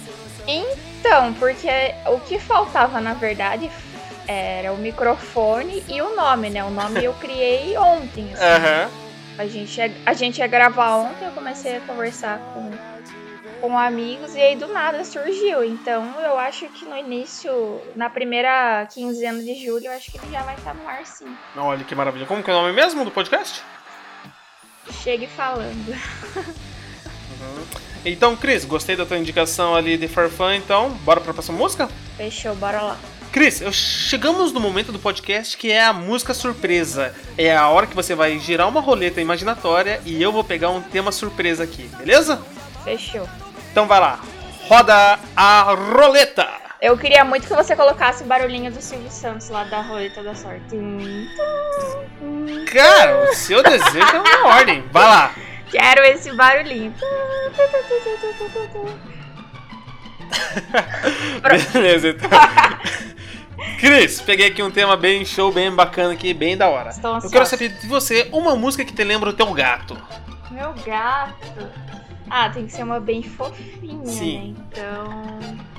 Então, 0.47 1.33
porque 1.35 1.69
o 2.07 2.21
que 2.21 2.39
faltava 2.39 3.01
na 3.01 3.15
verdade 3.15 3.71
era 4.29 4.73
o 4.73 4.77
microfone 4.77 5.83
e 5.89 6.03
o 6.03 6.15
nome, 6.15 6.51
né? 6.51 6.63
O 6.63 6.71
nome 6.71 7.03
eu 7.03 7.15
criei 7.15 7.77
ontem. 7.79 8.33
Assim. 8.35 8.45
Uhum. 8.45 8.91
A, 9.39 9.47
gente 9.47 9.79
ia, 9.79 9.93
a 10.05 10.13
gente 10.13 10.39
ia 10.39 10.47
gravar 10.47 10.97
ontem, 10.97 11.25
eu 11.25 11.33
comecei 11.33 11.77
a 11.77 11.81
conversar 11.81 12.39
com 12.53 12.71
com 13.61 13.79
amigos 13.79 14.35
e 14.35 14.41
aí 14.41 14.57
do 14.57 14.67
nada 14.69 15.05
surgiu. 15.05 15.65
Então 15.65 16.21
eu 16.21 16.39
acho 16.39 16.67
que 16.69 16.85
no 16.85 16.97
início, 16.97 17.81
na 17.95 18.09
primeira 18.09 18.87
quinzena 18.93 19.43
de 19.43 19.55
julho, 19.55 19.87
eu 19.87 19.93
acho 19.93 20.11
que 20.11 20.19
ele 20.19 20.33
já 20.33 20.43
vai 20.43 20.55
estar 20.55 20.75
no 20.75 20.89
ar 20.89 21.05
sim. 21.05 21.27
Olha 21.57 21.85
que 21.85 21.95
maravilha. 21.95 22.27
Como 22.27 22.43
que 22.43 22.51
é 22.51 22.55
o 22.55 22.57
nome 22.57 22.73
mesmo 22.73 23.05
do 23.05 23.11
podcast? 23.11 23.63
Chegue 25.03 25.27
falando. 25.27 25.89
Uhum. 25.89 27.67
Então, 28.05 28.37
Cris, 28.37 28.65
gostei 28.65 28.95
da 28.95 29.05
tua 29.05 29.19
indicação 29.19 29.75
ali 29.75 29.99
de 29.99 30.07
Farfã, 30.07 30.55
então 30.55 30.91
bora 31.05 31.21
pra 31.21 31.33
próxima 31.33 31.59
música? 31.59 31.89
Fechou, 32.17 32.55
bora 32.55 32.81
lá. 32.81 32.99
Cris, 33.33 33.63
chegamos 33.73 34.53
no 34.53 34.61
momento 34.61 34.93
do 34.93 34.99
podcast 34.99 35.57
que 35.57 35.71
é 35.71 35.85
a 35.85 35.93
música 35.93 36.33
surpresa. 36.33 37.15
É 37.37 37.55
a 37.55 37.69
hora 37.69 37.87
que 37.87 37.95
você 37.95 38.15
vai 38.15 38.39
girar 38.39 38.69
uma 38.69 38.81
roleta 38.81 39.21
imaginatória 39.21 40.01
e 40.07 40.23
eu 40.23 40.33
vou 40.33 40.45
pegar 40.45 40.71
um 40.71 40.81
tema 40.81 41.13
surpresa 41.13 41.65
aqui, 41.65 41.83
beleza? 41.99 42.41
Fechou. 42.85 43.29
Então 43.77 43.87
vai 43.87 44.01
lá, 44.01 44.19
roda 44.71 45.19
a 45.37 45.75
roleta! 45.75 46.49
Eu 46.81 46.97
queria 46.97 47.23
muito 47.27 47.47
que 47.47 47.55
você 47.55 47.77
colocasse 47.77 48.23
o 48.23 48.27
barulhinho 48.27 48.73
do 48.73 48.81
Silvio 48.81 49.11
Santos 49.11 49.51
lá 49.51 49.65
da 49.65 49.83
roleta 49.83 50.23
da 50.23 50.35
sorte. 50.35 50.75
Cara, 52.73 53.31
o 53.31 53.35
seu 53.35 53.63
desejo 53.63 53.99
é 53.99 54.19
uma 54.19 54.55
ordem. 54.55 54.83
Vai 54.91 55.05
lá. 55.05 55.31
Quero 55.71 56.01
esse 56.05 56.33
barulhinho. 56.33 56.95
Beleza, 61.75 62.09
então. 62.09 62.31
Cris, 63.79 64.23
peguei 64.23 64.47
aqui 64.47 64.63
um 64.63 64.71
tema 64.71 64.97
bem 64.97 65.23
show, 65.23 65.53
bem 65.53 65.71
bacana 65.71 66.15
aqui, 66.15 66.33
bem 66.33 66.57
da 66.57 66.67
hora. 66.67 66.93
Eu 67.23 67.31
quero 67.31 67.45
saber 67.45 67.69
de 67.69 67.87
você 67.87 68.27
uma 68.33 68.57
música 68.57 68.87
que 68.87 68.95
te 68.95 69.05
lembra 69.05 69.29
o 69.29 69.35
teu 69.35 69.53
gato. 69.53 70.03
Meu 70.51 70.73
gato. 70.83 71.86
Ah, 72.31 72.51
tem 72.51 72.67
que 72.67 72.73
ser 72.73 72.83
uma 72.83 73.01
bem 73.01 73.23
fofinha, 73.23 74.07
Sim. 74.07 74.55
né? 74.55 74.65
Então. 74.69 75.77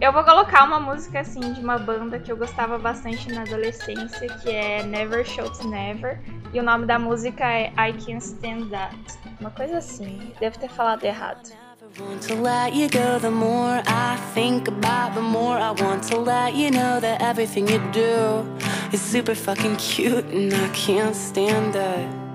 Eu 0.00 0.12
vou 0.12 0.24
colocar 0.24 0.64
uma 0.64 0.80
música 0.80 1.20
assim 1.20 1.52
de 1.52 1.60
uma 1.60 1.78
banda 1.78 2.18
que 2.18 2.32
eu 2.32 2.36
gostava 2.36 2.78
bastante 2.78 3.30
na 3.30 3.42
adolescência, 3.42 4.28
que 4.38 4.50
é 4.50 4.82
Never 4.82 5.26
Shout 5.26 5.66
Never. 5.66 6.18
E 6.52 6.58
o 6.58 6.62
nome 6.62 6.86
da 6.86 6.98
música 6.98 7.44
é 7.44 7.66
I 7.76 7.92
Can't 7.92 8.24
Stand 8.24 8.68
That. 8.70 8.96
Uma 9.38 9.50
coisa 9.50 9.78
assim. 9.78 10.32
Devo 10.40 10.58
ter 10.58 10.70
falado 10.70 11.04
errado. 11.04 11.50
want 11.98 12.22
to 12.22 12.34
let 12.36 12.72
you 12.72 12.88
go 12.88 13.18
the 13.18 13.30
more 13.30 13.82
I 13.86 14.16
think 14.32 14.68
about 14.68 15.14
the 15.14 15.22
more 15.22 15.56
I 15.56 15.72
want 15.72 16.04
to 16.04 16.18
let 16.18 16.54
you 16.54 16.70
know 16.70 17.00
that 17.00 17.20
everything 17.20 17.68
you 17.68 17.78
do 17.90 18.46
is 18.92 19.00
super 19.00 19.34
fucking 19.34 19.76
cute 19.76 20.24
and 20.26 20.54
I 20.54 20.68
can't 20.68 21.16
stand 21.16 21.74
it. 21.74 22.29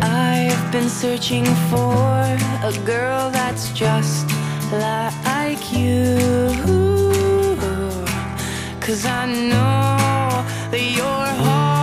I've 0.00 0.72
been 0.72 0.88
searching 0.88 1.44
for 1.70 2.36
a 2.62 2.72
girl 2.84 3.30
that's 3.30 3.70
just 3.72 4.26
like 4.72 5.72
you. 5.72 6.18
Cause 8.80 9.04
I 9.04 9.26
know 9.26 10.44
that 10.70 10.82
your 10.96 11.26
heart 11.42 11.77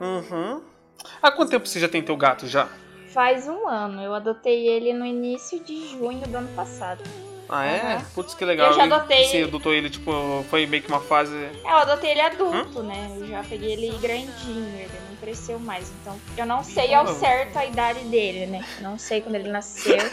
Uhum. 0.00 0.60
Há 1.22 1.30
quanto 1.32 1.50
tempo 1.50 1.66
você 1.66 1.80
já 1.80 1.88
tem 1.88 2.02
teu 2.02 2.16
gato 2.16 2.46
já? 2.46 2.68
Faz 3.12 3.48
um 3.48 3.66
ano. 3.68 4.00
Eu 4.02 4.14
adotei 4.14 4.68
ele 4.68 4.92
no 4.92 5.04
início 5.04 5.58
de 5.64 5.88
junho 5.88 6.26
do 6.26 6.36
ano 6.38 6.48
passado. 6.54 7.02
Ah, 7.48 7.64
é? 7.64 7.80
Aham. 7.80 8.02
Putz, 8.14 8.34
que 8.34 8.44
legal. 8.44 8.68
Eu 8.70 8.76
já 8.76 8.84
adotei- 8.84 9.24
Você 9.24 9.42
adotou 9.42 9.72
ele, 9.72 9.88
tipo, 9.88 10.12
foi 10.50 10.66
meio 10.66 10.82
que 10.82 10.88
uma 10.88 11.00
fase. 11.00 11.34
É, 11.34 11.50
eu 11.64 11.76
adotei 11.76 12.10
ele 12.10 12.20
adulto, 12.20 12.82
né? 12.82 13.10
Eu 13.18 13.26
já 13.26 13.42
peguei 13.42 13.72
ele 13.72 13.96
grandinho, 13.98 14.68
ele 14.78 14.90
não 15.08 15.16
cresceu 15.16 15.58
mais. 15.58 15.90
Então, 16.02 16.16
eu 16.36 16.44
não 16.44 16.62
sei 16.62 16.92
ao 16.92 17.06
certo 17.08 17.56
a 17.56 17.64
idade 17.64 18.00
dele, 18.04 18.46
né? 18.46 18.64
Não 18.82 18.98
sei 18.98 19.22
quando 19.22 19.34
ele 19.36 19.48
nasceu. 19.50 19.96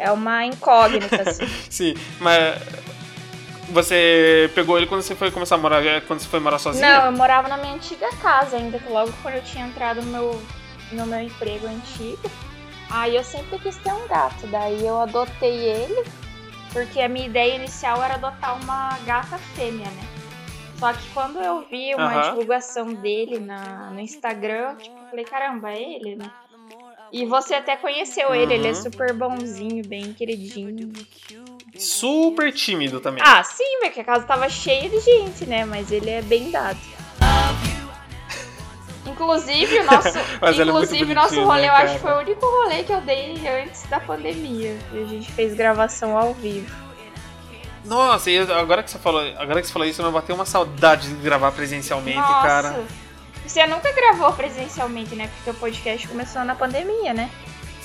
É 0.00 0.12
uma 0.12 0.44
incógnita, 0.46 1.22
assim. 1.28 1.44
Sim, 1.68 1.94
mas. 2.20 2.56
Você 3.70 4.50
pegou 4.54 4.78
ele 4.78 4.86
quando 4.86 5.02
você 5.02 5.14
foi 5.14 5.30
começar 5.30 5.56
a 5.56 5.58
morar, 5.58 5.84
é, 5.84 6.00
quando 6.00 6.20
você 6.20 6.28
foi 6.28 6.40
morar 6.40 6.58
sozinha? 6.58 6.86
Não, 6.86 7.06
eu 7.06 7.12
morava 7.12 7.48
na 7.48 7.56
minha 7.56 7.74
antiga 7.74 8.08
casa 8.22 8.56
ainda, 8.56 8.78
que 8.78 8.88
logo 8.88 9.12
quando 9.22 9.34
eu 9.34 9.42
tinha 9.42 9.66
entrado 9.66 10.00
no 10.02 10.10
meu, 10.10 10.42
no 10.92 11.06
meu 11.06 11.20
emprego 11.20 11.66
antigo. 11.66 12.30
Aí 12.90 13.14
eu 13.14 13.22
sempre 13.22 13.58
quis 13.58 13.76
ter 13.76 13.92
um 13.92 14.08
gato, 14.08 14.46
daí 14.46 14.86
eu 14.86 14.98
adotei 14.98 15.54
ele, 15.68 16.02
porque 16.72 17.00
a 17.00 17.08
minha 17.08 17.26
ideia 17.26 17.56
inicial 17.56 18.02
era 18.02 18.14
adotar 18.14 18.58
uma 18.62 18.96
gata 19.04 19.36
fêmea, 19.54 19.90
né? 19.90 20.02
Só 20.78 20.92
que 20.94 21.06
quando 21.12 21.38
eu 21.38 21.66
vi 21.68 21.94
uma 21.94 22.14
Aham. 22.14 22.30
divulgação 22.30 22.94
dele 22.94 23.38
na, 23.40 23.90
no 23.90 24.00
Instagram, 24.00 24.76
tipo, 24.76 24.96
eu 24.96 25.10
falei, 25.10 25.24
caramba, 25.26 25.72
é 25.72 25.82
ele, 25.82 26.16
né? 26.16 26.30
E 27.12 27.26
você 27.26 27.54
até 27.54 27.76
conheceu 27.76 28.34
ele, 28.34 28.54
ele 28.54 28.66
é 28.66 28.70
Uhum. 28.70 28.74
super 28.74 29.12
bonzinho, 29.12 29.84
bem 29.84 30.12
queridinho. 30.14 30.88
Super 31.78 32.52
tímido 32.52 33.00
também. 33.00 33.22
Ah, 33.26 33.42
sim, 33.42 33.78
porque 33.82 34.00
a 34.00 34.04
casa 34.04 34.24
tava 34.24 34.48
cheia 34.48 34.88
de 34.88 35.00
gente, 35.00 35.46
né? 35.46 35.64
Mas 35.64 35.90
ele 35.92 36.10
é 36.10 36.22
bem 36.22 36.50
dado. 36.50 36.78
Inclusive, 39.06 39.78
o 39.80 39.84
nosso, 39.84 40.08
é 40.18 40.62
inclusive, 40.62 41.12
o 41.12 41.14
nosso 41.14 41.42
rolê, 41.42 41.62
né, 41.62 41.68
eu 41.68 41.72
acho 41.72 41.94
que 41.94 42.00
foi 42.00 42.12
o 42.12 42.18
único 42.18 42.44
rolê 42.46 42.82
que 42.84 42.92
eu 42.92 43.00
dei 43.00 43.40
antes 43.48 43.82
da 43.84 43.98
pandemia. 43.98 44.76
E 44.92 45.02
a 45.02 45.06
gente 45.06 45.32
fez 45.32 45.54
gravação 45.54 46.16
ao 46.16 46.34
vivo. 46.34 46.74
Nossa, 47.84 48.30
e 48.30 48.34
eu- 48.34 48.54
agora 48.54 48.82
que 48.82 48.90
você 48.90 48.98
falou, 48.98 49.22
agora 49.38 49.60
que 49.62 49.66
você 49.66 49.72
falou 49.72 49.88
isso, 49.88 50.02
eu 50.02 50.12
bateu 50.12 50.34
uma 50.34 50.44
saudade 50.44 51.08
de 51.08 51.14
gravar 51.22 51.52
presencialmente, 51.52 52.18
Nossa! 52.18 52.46
cara. 52.46 52.84
Você 53.46 53.66
nunca 53.66 53.90
gravou 53.92 54.30
presencialmente, 54.34 55.14
né? 55.14 55.30
Porque 55.36 55.50
o 55.50 55.54
podcast 55.54 56.06
começou 56.06 56.44
na 56.44 56.54
pandemia, 56.54 57.14
né? 57.14 57.30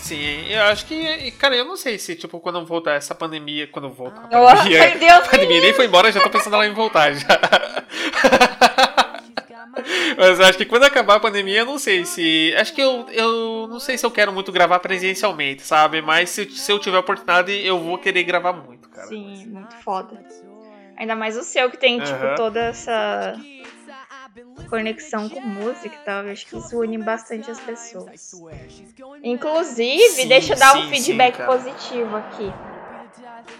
Sim, 0.03 0.47
eu 0.49 0.63
acho 0.63 0.85
que, 0.85 1.31
cara, 1.31 1.55
eu 1.55 1.63
não 1.63 1.77
sei 1.77 1.97
se, 1.97 2.13
tipo, 2.13 2.37
quando 2.41 2.65
voltar 2.65 2.91
essa 2.95 3.15
pandemia, 3.15 3.67
quando 3.67 3.89
voltar 3.89 4.23
a 4.29 4.41
Oh, 4.41 4.45
pandemia, 4.47 4.79
meu 4.91 4.99
Deus, 4.99 5.27
a 5.27 5.29
pandemia 5.29 5.61
nem 5.61 5.73
foi 5.73 5.85
embora, 5.85 6.11
já 6.11 6.19
tô 6.19 6.29
pensando 6.29 6.57
lá 6.57 6.67
em 6.67 6.73
voltar 6.73 7.13
já. 7.13 7.27
Mas 10.17 10.39
acho 10.41 10.57
que 10.57 10.65
quando 10.65 10.83
acabar 10.83 11.15
a 11.15 11.19
pandemia, 11.19 11.59
eu 11.59 11.65
não 11.65 11.79
sei 11.79 12.05
se. 12.05 12.53
Acho 12.57 12.73
que 12.73 12.81
eu, 12.81 13.05
eu 13.11 13.67
não 13.69 13.79
sei 13.79 13.97
se 13.97 14.05
eu 14.05 14.11
quero 14.11 14.31
muito 14.31 14.51
gravar 14.51 14.79
presencialmente, 14.79 15.63
sabe? 15.63 16.01
Mas 16.01 16.29
se, 16.29 16.49
se 16.51 16.71
eu 16.71 16.79
tiver 16.79 16.97
oportunidade, 16.97 17.51
eu 17.65 17.79
vou 17.79 17.97
querer 17.97 18.23
gravar 18.23 18.53
muito, 18.53 18.89
cara. 18.89 19.07
Sim, 19.07 19.47
muito 19.47 19.75
foda. 19.77 20.19
Ainda 20.97 21.15
mais 21.15 21.35
o 21.37 21.43
seu, 21.43 21.71
que 21.71 21.77
tem, 21.77 21.99
tipo, 21.99 22.13
Aham. 22.13 22.35
toda 22.35 22.59
essa 22.65 23.33
conexão 24.69 25.29
com 25.29 25.39
música 25.41 25.95
e 25.95 26.05
tal. 26.05 26.23
Eu 26.23 26.31
acho 26.31 26.45
que 26.47 26.57
isso 26.57 26.79
une 26.79 26.97
bastante 26.97 27.49
as 27.49 27.59
pessoas. 27.59 28.31
Inclusive, 29.23 30.09
Sim, 30.09 30.27
deixa 30.27 30.53
eu 30.53 30.59
dar 30.59 30.75
um 30.77 30.83
sim, 30.83 30.89
feedback 30.89 31.37
sim, 31.37 31.45
positivo 31.45 32.15
aqui. 32.17 32.51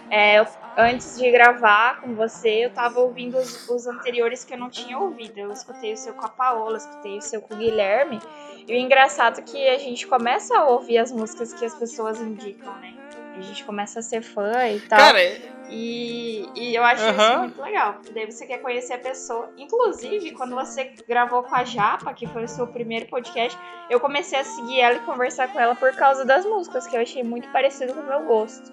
É, 0.10 0.40
eu- 0.40 0.48
antes 0.78 1.18
de 1.18 1.30
gravar 1.32 2.02
com 2.02 2.14
você, 2.16 2.66
eu 2.66 2.70
tava 2.70 3.00
ouvindo 3.00 3.38
os, 3.38 3.68
os 3.70 3.88
anteriores 3.88 4.44
que 4.44 4.54
eu 4.54 4.58
não 4.58 4.70
tinha 4.70 4.98
ouvido. 4.98 5.38
Eu 5.38 5.52
escutei 5.52 5.94
o 5.94 5.98
seu 5.98 6.14
com 6.14 6.26
a 6.26 6.30
Paola, 6.30 6.78
escutei 6.78 7.18
o 7.18 7.22
seu 7.22 7.42
com 7.42 7.54
o 7.54 7.58
Guilherme. 7.58 8.20
E 8.68 8.74
o 8.74 8.78
engraçado 8.78 9.40
é 9.40 9.42
que 9.42 9.68
a 9.70 9.78
gente 9.78 10.08
começa 10.08 10.58
a 10.58 10.66
ouvir 10.70 10.98
as 10.98 11.12
músicas 11.12 11.54
que 11.54 11.66
as 11.66 11.74
pessoas 11.76 12.20
indicam, 12.22 12.74
né? 12.80 12.94
A 13.36 13.42
gente 13.42 13.64
começa 13.64 14.00
a 14.00 14.02
ser 14.04 14.22
fã 14.22 14.68
e 14.70 14.80
tal. 14.82 15.00
Cara, 15.00 15.22
é- 15.22 15.42
E, 15.70 16.48
e 16.56 16.76
eu 16.76 16.84
acho 16.84 17.04
isso 17.04 17.40
muito 17.40 17.62
legal. 17.62 17.94
porque 17.94 18.12
Daí 18.14 18.30
você 18.32 18.46
quer 18.46 18.60
conhecer 18.60 18.94
a 18.94 18.98
pessoa. 19.00 19.52
Inclusive, 19.58 20.32
quando 20.32 20.54
você 20.54 20.94
gravou 21.08 21.42
com 21.42 21.56
a 21.56 21.64
Japa, 21.64 22.14
que 22.14 22.28
foi 22.28 22.44
o 22.44 22.48
seu 22.48 22.68
primeiro 22.68 23.08
podcast, 23.08 23.58
eu 23.90 24.00
comecei 24.00 24.38
a 24.40 24.44
seguir 24.44 24.82
ela 24.82 24.96
e 24.98 25.00
conversar 25.00 25.48
com 25.52 25.60
ela 25.60 25.74
por 25.76 25.92
causa 25.96 26.24
das 26.26 26.46
músicas, 26.46 26.86
que 26.86 26.96
eu 26.96 27.02
achei 27.02 27.24
muito 27.24 27.48
parecido 27.52 27.94
com 27.94 28.02
o 28.02 28.06
meu 28.06 28.24
gosto. 28.26 28.72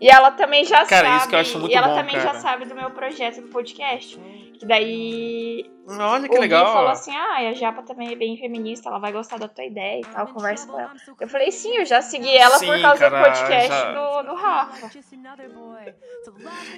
E 0.00 0.08
ela 0.08 0.30
também 0.30 0.64
já 0.64 0.84
Cara, 0.86 1.06
sabe. 1.08 1.16
isso 1.18 1.28
que 1.28 1.34
eu 1.34 1.38
acho 1.40 1.58
muito 1.58 1.72
e 1.72 1.74
ela 1.74 1.88
bom, 1.88 1.94
também 1.96 2.16
já 2.16 2.26
cara. 2.26 2.38
sabe 2.38 2.66
do 2.66 2.74
meu 2.74 2.90
projeto 2.90 3.40
do 3.40 3.48
podcast. 3.48 4.20
Que 4.58 4.66
daí 4.66 5.70
Olha 5.88 6.22
que 6.22 6.28
o 6.28 6.32
Gui 6.34 6.40
legal. 6.40 6.72
falou 6.72 6.90
assim: 6.90 7.14
ah, 7.14 7.48
a 7.48 7.52
Japa 7.54 7.82
também 7.82 8.12
é 8.12 8.16
bem 8.16 8.36
feminista, 8.36 8.88
ela 8.88 8.98
vai 8.98 9.12
gostar 9.12 9.38
da 9.38 9.46
tua 9.48 9.64
ideia 9.64 10.00
e 10.00 10.04
tal, 10.04 10.26
conversa 10.28 10.66
com 10.66 10.80
ela. 10.80 10.92
Eu 11.20 11.28
falei, 11.28 11.52
sim, 11.52 11.76
eu 11.76 11.84
já 11.84 12.00
segui 12.02 12.34
ela 12.36 12.58
por 12.58 12.74
Sim, 12.76 12.82
causa 12.82 12.98
cara, 13.10 13.18
do 13.18 13.24
podcast 13.24 13.68
já- 13.68 13.92
do, 13.92 14.22
do 14.28 14.34
Rafa. 14.34 14.90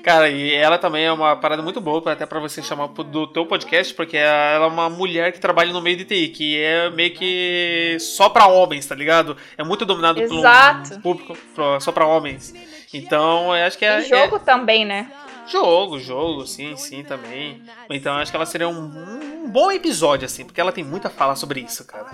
Cara, 0.02 0.28
e 0.28 0.54
ela 0.54 0.78
também 0.78 1.04
é 1.06 1.12
uma 1.12 1.36
parada 1.36 1.62
muito 1.62 1.80
boa, 1.80 2.12
até 2.12 2.26
pra 2.26 2.38
você 2.40 2.62
chamar 2.62 2.88
do 2.88 3.26
teu 3.28 3.46
podcast, 3.46 3.94
porque 3.94 4.16
ela 4.16 4.64
é 4.64 4.68
uma 4.68 4.88
mulher 4.90 5.32
que 5.32 5.40
trabalha 5.40 5.72
no 5.72 5.80
meio 5.80 5.96
de 5.96 6.04
TI, 6.04 6.28
que 6.28 6.62
é 6.62 6.90
meio 6.90 7.14
que 7.14 7.96
só 8.00 8.28
pra 8.28 8.46
homens, 8.46 8.86
tá 8.86 8.94
ligado? 8.94 9.36
É 9.56 9.64
muito 9.64 9.84
dominado 9.84 10.20
Exato. 10.20 10.88
pelo 10.90 11.00
público, 11.02 11.36
só 11.80 11.92
pra 11.92 12.06
homens. 12.06 12.52
Então, 12.92 13.54
eu 13.56 13.66
acho 13.66 13.76
que 13.78 13.84
é. 13.84 14.00
E 14.00 14.02
jogo 14.04 14.38
também, 14.38 14.84
né? 14.84 15.10
Jogo, 15.48 15.98
jogo, 15.98 16.46
sim, 16.46 16.76
sim, 16.76 17.02
também. 17.04 17.62
Então, 17.90 18.14
acho 18.16 18.30
que 18.30 18.36
ela 18.36 18.46
seria 18.46 18.68
um, 18.68 19.44
um 19.44 19.50
bom 19.50 19.70
episódio, 19.72 20.26
assim, 20.26 20.44
porque 20.44 20.60
ela 20.60 20.72
tem 20.72 20.84
muito 20.84 21.06
a 21.06 21.10
falar 21.10 21.36
sobre 21.36 21.60
isso, 21.60 21.84
cara. 21.86 22.10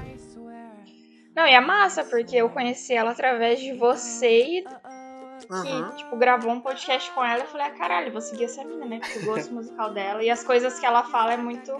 Não, 1.34 1.46
e 1.46 1.52
é 1.52 1.60
massa, 1.60 2.04
porque 2.04 2.36
eu 2.36 2.48
conheci 2.48 2.94
ela 2.94 3.10
através 3.10 3.58
de 3.60 3.72
você 3.72 4.58
e 4.58 4.62
que, 4.62 5.52
Uhum. 5.52 5.90
tipo, 5.96 6.16
gravou 6.16 6.52
um 6.52 6.60
podcast 6.60 7.10
com 7.10 7.22
ela. 7.24 7.42
Eu 7.42 7.46
falei, 7.48 7.66
ah, 7.66 7.70
caralho, 7.70 8.12
vou 8.12 8.20
seguir 8.20 8.44
essa 8.44 8.64
mina, 8.64 8.86
né? 8.86 9.00
Porque 9.00 9.18
o 9.18 9.24
gosto 9.26 9.52
musical 9.52 9.92
dela 9.92 10.22
e 10.22 10.30
as 10.30 10.44
coisas 10.44 10.78
que 10.78 10.86
ela 10.86 11.02
fala 11.02 11.34
é 11.34 11.36
muito 11.36 11.72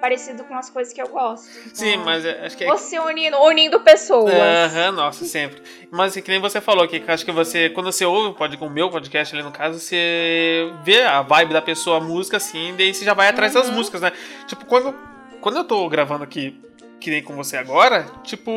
parecido 0.00 0.42
com 0.44 0.56
as 0.56 0.70
coisas 0.70 0.92
que 0.92 1.00
eu 1.00 1.08
gosto. 1.08 1.48
Então, 1.58 1.74
Sim, 1.74 1.96
mas 1.98 2.24
é- 2.24 2.46
acho 2.46 2.56
que 2.56 2.64
é. 2.64 2.66
Você 2.66 2.98
unindo, 2.98 3.36
unindo 3.38 3.80
pessoas. 3.80 4.32
Aham, 4.32 4.92
nossa, 4.92 5.24
sempre. 5.24 5.62
Mas 5.90 6.12
assim, 6.12 6.22
que 6.22 6.30
nem 6.30 6.40
você 6.40 6.60
falou, 6.60 6.86
que 6.88 7.02
acho 7.06 7.24
que 7.24 7.32
você, 7.32 7.68
quando 7.70 7.92
você 7.92 8.04
ouve 8.04 8.36
pode, 8.36 8.56
o 8.56 8.70
meu 8.70 8.90
podcast 8.90 9.34
ali 9.34 9.44
no 9.44 9.52
caso, 9.52 9.78
você 9.78 10.72
vê 10.82 11.02
a 11.02 11.22
vibe 11.22 11.52
da 11.52 11.62
pessoa, 11.62 11.98
a 11.98 12.00
música, 12.00 12.36
assim, 12.38 12.74
daí 12.76 12.92
você 12.94 13.04
já 13.04 13.14
vai 13.14 13.28
atrás 13.28 13.52
das 13.54 13.68
Uhum. 13.68 13.74
músicas, 13.74 14.00
né? 14.00 14.12
Tipo, 14.46 14.64
quando, 14.66 14.94
quando 15.40 15.56
eu 15.58 15.64
tô 15.64 15.88
gravando 15.88 16.24
aqui, 16.24 16.58
que 17.00 17.10
nem 17.10 17.22
com 17.22 17.34
você 17.34 17.56
agora, 17.56 18.06
tipo, 18.22 18.50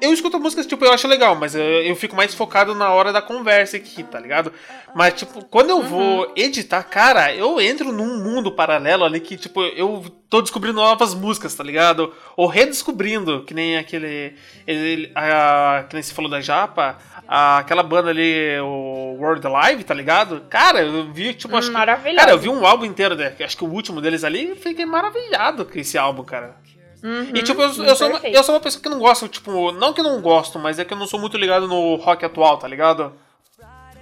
eu 0.00 0.12
escuto 0.12 0.38
músicas, 0.38 0.66
tipo, 0.66 0.84
eu 0.84 0.92
acho 0.92 1.08
legal, 1.08 1.34
mas 1.34 1.54
eu, 1.54 1.62
eu 1.62 1.96
fico 1.96 2.14
mais 2.16 2.34
focado 2.34 2.74
na 2.74 2.90
hora 2.90 3.12
da 3.12 3.20
conversa 3.22 3.76
aqui, 3.76 4.02
tá 4.02 4.18
ligado? 4.20 4.52
Mas, 4.94 5.14
tipo, 5.14 5.44
quando 5.46 5.70
eu 5.70 5.82
vou 5.82 6.32
editar, 6.36 6.82
cara, 6.82 7.34
eu 7.34 7.60
entro 7.60 7.92
num 7.92 8.22
mundo 8.22 8.50
paralelo 8.52 9.04
ali 9.04 9.20
que, 9.20 9.36
tipo, 9.36 9.62
eu 9.62 10.04
tô 10.28 10.40
descobrindo 10.42 10.76
novas 10.80 11.14
músicas, 11.14 11.54
tá 11.54 11.62
ligado? 11.64 12.12
Ou 12.36 12.46
redescobrindo, 12.46 13.44
que 13.44 13.54
nem 13.54 13.76
aquele. 13.78 14.34
Ele, 14.66 15.10
a, 15.14 15.84
que 15.88 15.94
nem 15.94 16.02
você 16.02 16.12
falou 16.14 16.30
da 16.30 16.40
Japa, 16.40 16.98
a- 17.28 17.58
aquela 17.58 17.82
banda 17.82 18.10
ali, 18.10 18.58
o 18.60 19.16
World 19.20 19.46
Live, 19.46 19.84
tá 19.84 19.94
ligado? 19.94 20.42
Cara, 20.50 20.82
eu 20.82 21.12
vi, 21.12 21.34
tipo, 21.34 21.56
acho 21.56 21.70
que. 21.70 21.76
Cara, 22.20 22.32
eu 22.32 22.38
vi 22.38 22.48
um 22.48 22.66
álbum 22.66 22.84
inteiro, 22.84 23.14
né? 23.14 23.32
Acho 23.40 23.56
que 23.56 23.64
o 23.64 23.68
último 23.70 24.00
deles 24.00 24.24
ali, 24.24 24.56
fiquei 24.56 24.84
maravilhado 24.86 25.64
com 25.64 25.78
esse 25.78 25.96
álbum, 25.98 26.24
cara. 26.24 26.56
Uhum, 27.02 27.30
E 27.34 27.42
tipo, 27.42 27.60
eu, 27.62 27.68
eu 27.84 27.96
sou 27.96 28.08
uma, 28.08 28.18
eu 28.28 28.44
sou 28.44 28.54
uma 28.54 28.60
pessoa 28.60 28.82
que 28.82 28.88
não 28.88 28.98
gosta, 28.98 29.26
tipo, 29.28 29.72
não 29.72 29.92
que 29.92 30.02
não 30.02 30.20
gosto, 30.20 30.58
mas 30.58 30.78
é 30.78 30.84
que 30.84 30.92
eu 30.92 30.98
não 30.98 31.06
sou 31.06 31.18
muito 31.20 31.36
ligado 31.38 31.66
no 31.66 31.94
rock 31.96 32.24
atual, 32.24 32.58
tá 32.58 32.68
ligado? 32.68 33.12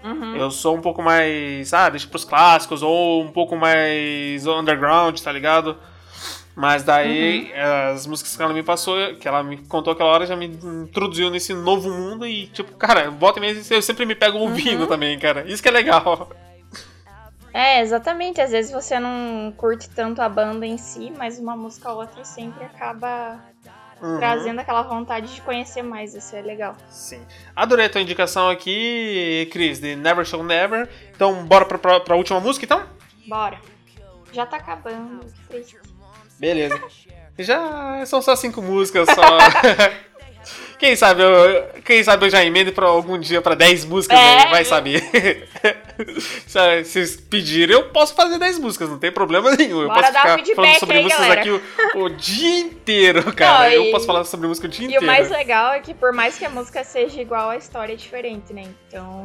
Uhum. 0.05 0.37
Eu 0.37 0.51
sou 0.51 0.77
um 0.77 0.81
pouco 0.81 1.03
mais, 1.03 1.73
ah, 1.75 1.89
deixa 1.89 2.07
pros 2.07 2.25
clássicos, 2.25 2.83
ou 2.83 3.23
um 3.23 3.33
pouco 3.33 3.57
mais 3.57 4.47
underground, 4.47 5.19
tá 5.21 5.31
ligado? 5.33 5.77
Mas 6.57 6.83
daí, 6.83 7.53
Uhum. 7.53 7.93
as 7.95 8.07
músicas 8.07 8.37
que 8.37 8.43
ela 8.43 8.53
me 8.53 8.63
passou, 8.65 8.97
que 9.15 9.29
ela 9.29 9.45
me 9.45 9.59
contou 9.59 9.93
aquela 9.93 10.11
hora, 10.11 10.27
já 10.27 10.35
me 10.35 10.47
introduziu 10.47 11.31
nesse 11.31 11.55
novo 11.55 11.89
mundo 11.91 12.27
e, 12.27 12.47
tipo, 12.49 12.75
cara, 12.77 13.11
volta 13.11 13.39
e 13.39 13.41
meia 13.43 13.61
eu 13.71 13.83
sempre 13.83 14.05
me 14.05 14.15
pego 14.17 14.39
ouvindo 14.39 14.81
Uhum. 14.83 14.87
também, 14.89 15.17
cara. 15.21 15.45
Isso 15.47 15.63
que 15.63 15.69
é 15.69 15.73
legal. 15.73 16.29
É, 17.59 17.81
exatamente. 17.81 18.41
Às 18.41 18.53
vezes 18.53 18.71
você 18.71 19.01
não 19.01 19.53
curte 19.57 19.91
tanto 19.91 20.23
a 20.23 20.29
banda 20.29 20.65
em 20.65 20.79
si, 20.79 21.13
mas 21.19 21.41
uma 21.41 21.57
música 21.57 21.91
ou 21.91 21.99
outra 21.99 22.25
sempre 22.25 22.65
acaba 22.65 23.41
Uhum. 24.01 24.17
trazendo 24.19 24.61
aquela 24.61 24.83
vontade 24.83 25.35
de 25.35 25.43
conhecer 25.43 25.83
mais. 25.83 26.15
Isso 26.15 26.37
é 26.37 26.41
legal. 26.41 26.77
Sim. 26.89 27.21
Adorei 27.57 27.87
a 27.87 27.91
tua 27.91 28.01
indicação 28.01 28.49
aqui, 28.49 29.49
Cris, 29.51 29.81
de 29.81 29.97
Never 29.97 30.25
Show 30.25 30.45
Never. 30.45 30.89
Então, 31.13 31.45
bora 31.45 31.65
pra, 31.65 31.79
pra, 31.79 31.99
pra 31.99 32.15
última 32.15 32.39
música, 32.39 32.65
então? 32.65 32.87
Bora. 33.27 33.59
Já 34.33 34.47
tá 34.47 34.59
acabando. 34.59 35.27
Beleza. 36.39 36.81
Já 37.41 38.05
são 38.07 38.23
só 38.23 38.37
cinco 38.37 38.63
músicas 38.63 39.09
só. 39.13 39.23
quem 40.79 40.95
sabe 40.97 41.23
eu, 41.23 41.69
quem 41.85 42.03
sabe 42.05 42.27
eu 42.27 42.31
já 42.31 42.45
emendo 42.45 42.73
pra 42.73 42.87
algum 42.87 43.19
dia 43.19 43.43
pra 43.43 43.55
10 43.55 43.85
músicas, 43.85 44.19
É. 44.19 44.23
aí, 44.45 44.51
vai 44.51 44.65
saber. 44.65 45.03
Se 46.47 46.59
vocês 46.85 47.17
pedirem, 47.17 47.75
eu 47.75 47.85
posso 47.91 48.15
fazer 48.15 48.39
10 48.39 48.59
músicas, 48.59 48.89
não 48.89 48.99
tem 48.99 49.11
problema 49.11 49.51
nenhum. 49.57 49.83
Eu 49.83 49.89
Bora 49.89 50.01
posso 50.01 50.13
ficar 50.13 50.39
falando 50.55 50.79
sobre 50.79 50.97
aí, 50.99 51.03
músicas 51.03 51.27
galera. 51.27 51.41
aqui 51.41 51.51
o, 51.51 52.03
o 52.05 52.09
dia 52.11 52.61
inteiro, 52.61 53.33
cara. 53.35 53.65
Não, 53.65 53.73
eu 53.75 53.85
e- 53.87 53.91
posso 53.91 54.07
falar 54.07 54.25
sobre 54.25 54.47
música 54.47 54.67
o 54.67 54.71
dia 54.71 54.83
E 54.85 54.87
inteiro. 54.87 55.05
o 55.05 55.07
mais 55.07 55.29
legal 55.31 55.73
é 55.73 55.81
que 55.81 55.93
por 55.95 56.13
mais 56.13 56.39
que 56.39 56.45
a 56.45 56.51
música 56.51 56.85
seja 56.85 57.21
igual, 57.21 57.51
a 57.51 57.57
história 57.57 57.93
é 57.93 57.97
diferente, 57.97 58.53
né? 58.53 58.65
Então, 58.87 59.25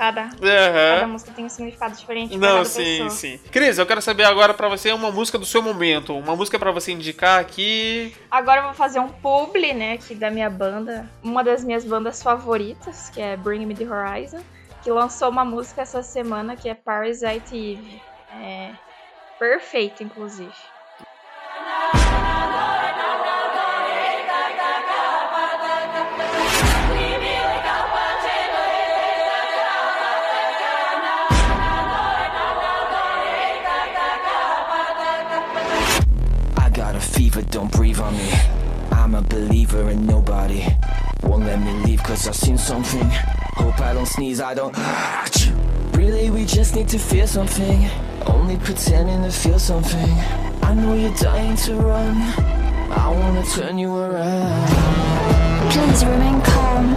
cada, 0.00 0.30
cada 0.30 1.00
Aham. 1.02 1.06
música 1.08 1.30
tem 1.30 1.44
um 1.44 1.48
significado 1.50 1.94
diferente 1.94 2.34
Não, 2.38 2.48
cada 2.48 2.64
sim, 2.64 2.82
pessoa. 3.02 3.10
sim. 3.10 3.38
Cris, 3.52 3.76
eu 3.76 3.84
quero 3.84 4.00
saber 4.00 4.24
agora 4.24 4.54
pra 4.54 4.66
você 4.66 4.90
uma 4.92 5.10
música 5.10 5.36
do 5.36 5.44
seu 5.44 5.60
momento. 5.60 6.16
Uma 6.16 6.34
música 6.34 6.58
pra 6.58 6.72
você 6.72 6.92
indicar 6.92 7.38
aqui. 7.38 8.16
Agora 8.30 8.60
eu 8.60 8.64
vou 8.64 8.72
fazer 8.72 8.98
um 8.98 9.10
publi, 9.10 9.74
né, 9.74 9.92
aqui 9.92 10.14
da 10.14 10.30
minha 10.30 10.48
banda. 10.48 11.06
Uma 11.22 11.44
das 11.44 11.62
minhas 11.62 11.84
bandas 11.84 12.22
favoritas, 12.22 13.10
que 13.10 13.20
é 13.20 13.36
Bring 13.36 13.66
Me 13.66 13.74
The 13.74 13.84
Horizon, 13.84 14.40
que 14.82 14.90
lançou 14.90 15.28
uma 15.28 15.44
música 15.44 15.82
essa 15.82 16.02
semana 16.02 16.56
que 16.56 16.66
é 16.66 16.74
Parasite 16.74 17.54
Eve. 17.54 18.02
É 18.42 18.70
perfeito, 19.38 20.02
inclusive. 20.02 20.50
Don't 37.50 37.72
breathe 37.72 37.98
on 37.98 38.16
me. 38.16 38.30
I'm 38.92 39.14
a 39.14 39.22
believer 39.22 39.88
and 39.88 40.06
nobody 40.06 40.64
won't 41.22 41.44
let 41.44 41.60
me 41.60 41.72
leave 41.84 42.02
cause 42.02 42.28
I've 42.28 42.36
seen 42.36 42.56
something. 42.56 43.08
Hope 43.56 43.80
I 43.80 43.92
don't 43.92 44.06
sneeze, 44.06 44.40
I 44.40 44.54
don't. 44.54 44.76
Really, 45.96 46.30
we 46.30 46.44
just 46.44 46.76
need 46.76 46.88
to 46.88 46.98
feel 46.98 47.26
something. 47.26 47.88
Only 48.26 48.56
pretending 48.56 49.22
to 49.24 49.30
feel 49.32 49.58
something. 49.58 50.10
I 50.62 50.74
know 50.74 50.94
you're 50.94 51.14
dying 51.14 51.56
to 51.56 51.74
run. 51.74 52.16
I 52.92 53.08
wanna 53.08 53.44
turn 53.44 53.78
you 53.78 53.96
around. 53.96 54.68
Please 55.72 56.04
remain 56.04 56.40
calm. 56.42 56.94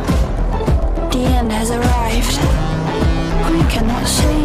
The 1.09 1.19
end 1.19 1.51
has 1.51 1.71
arrived. 1.71 2.37
We 3.51 3.61
cannot 3.71 4.07
save 4.07 4.42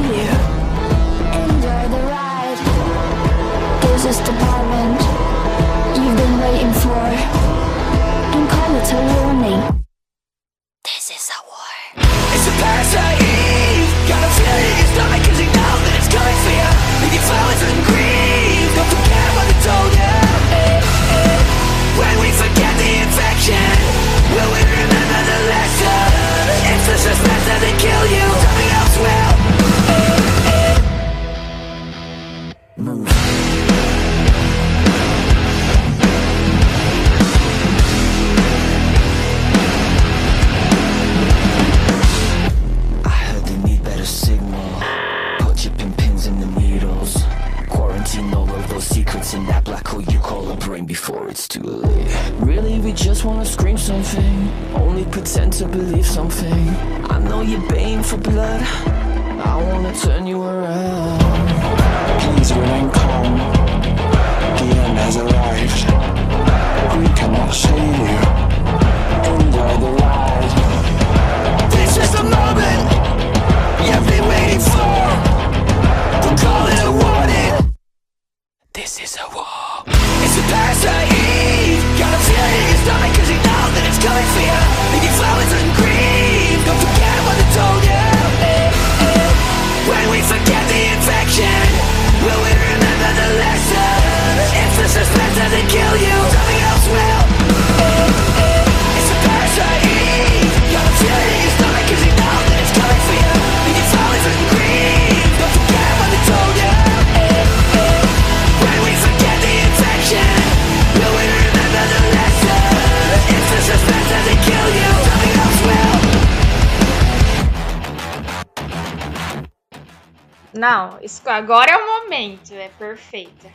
Isso 121.29 121.37
agora 121.37 121.71
é 121.73 121.77
o 121.77 122.05
momento, 122.05 122.55
é 122.55 122.71
perfeita. 122.79 123.49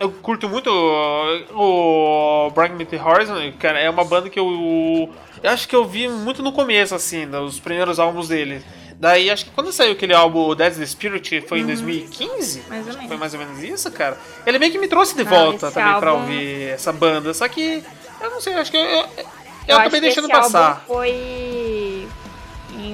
Eu 0.00 0.10
curto 0.10 0.48
muito 0.48 0.70
o, 0.70 2.46
o 2.46 2.50
Bring 2.50 2.70
Me 2.70 2.86
The 2.86 2.96
Horizon, 2.98 3.52
cara, 3.60 3.78
é 3.78 3.90
uma 3.90 4.04
banda 4.04 4.30
que 4.30 4.40
eu, 4.40 5.12
eu 5.42 5.50
acho 5.50 5.68
que 5.68 5.76
eu 5.76 5.84
vi 5.84 6.08
muito 6.08 6.42
no 6.42 6.50
começo, 6.50 6.94
assim, 6.94 7.28
dos 7.28 7.60
primeiros 7.60 8.00
álbuns 8.00 8.28
dele. 8.28 8.64
Daí, 8.94 9.30
acho 9.30 9.44
que 9.44 9.50
quando 9.50 9.70
saiu 9.70 9.92
aquele 9.92 10.14
álbum 10.14 10.54
Dead 10.54 10.74
the 10.74 10.86
Spirit, 10.86 11.42
foi 11.42 11.60
em 11.60 11.66
2015? 11.66 12.60
Uhum. 12.60 12.64
Mais 12.70 12.86
ou 12.86 12.92
menos. 12.94 13.08
Foi 13.08 13.16
mais 13.18 13.34
ou 13.34 13.40
menos 13.40 13.62
isso, 13.62 13.90
cara. 13.92 14.16
Ele 14.46 14.58
meio 14.58 14.72
que 14.72 14.78
me 14.78 14.88
trouxe 14.88 15.14
de 15.14 15.24
Não, 15.24 15.30
volta 15.30 15.70
também 15.70 16.00
pra 16.00 16.10
álbum- 16.12 16.22
ouvir 16.22 16.68
essa 16.70 16.90
banda, 16.90 17.34
só 17.34 17.46
que, 17.48 17.84
eu 18.18 18.30
não 18.30 18.40
sei, 18.40 18.54
acho 18.54 18.70
que 18.70 18.78
eu, 18.78 18.82
eu, 18.82 18.98
eu 19.18 19.26
Eu, 19.68 19.76
acabei 19.78 20.00
deixando 20.00 20.26
passar. 20.28 20.84
foi, 20.86 21.10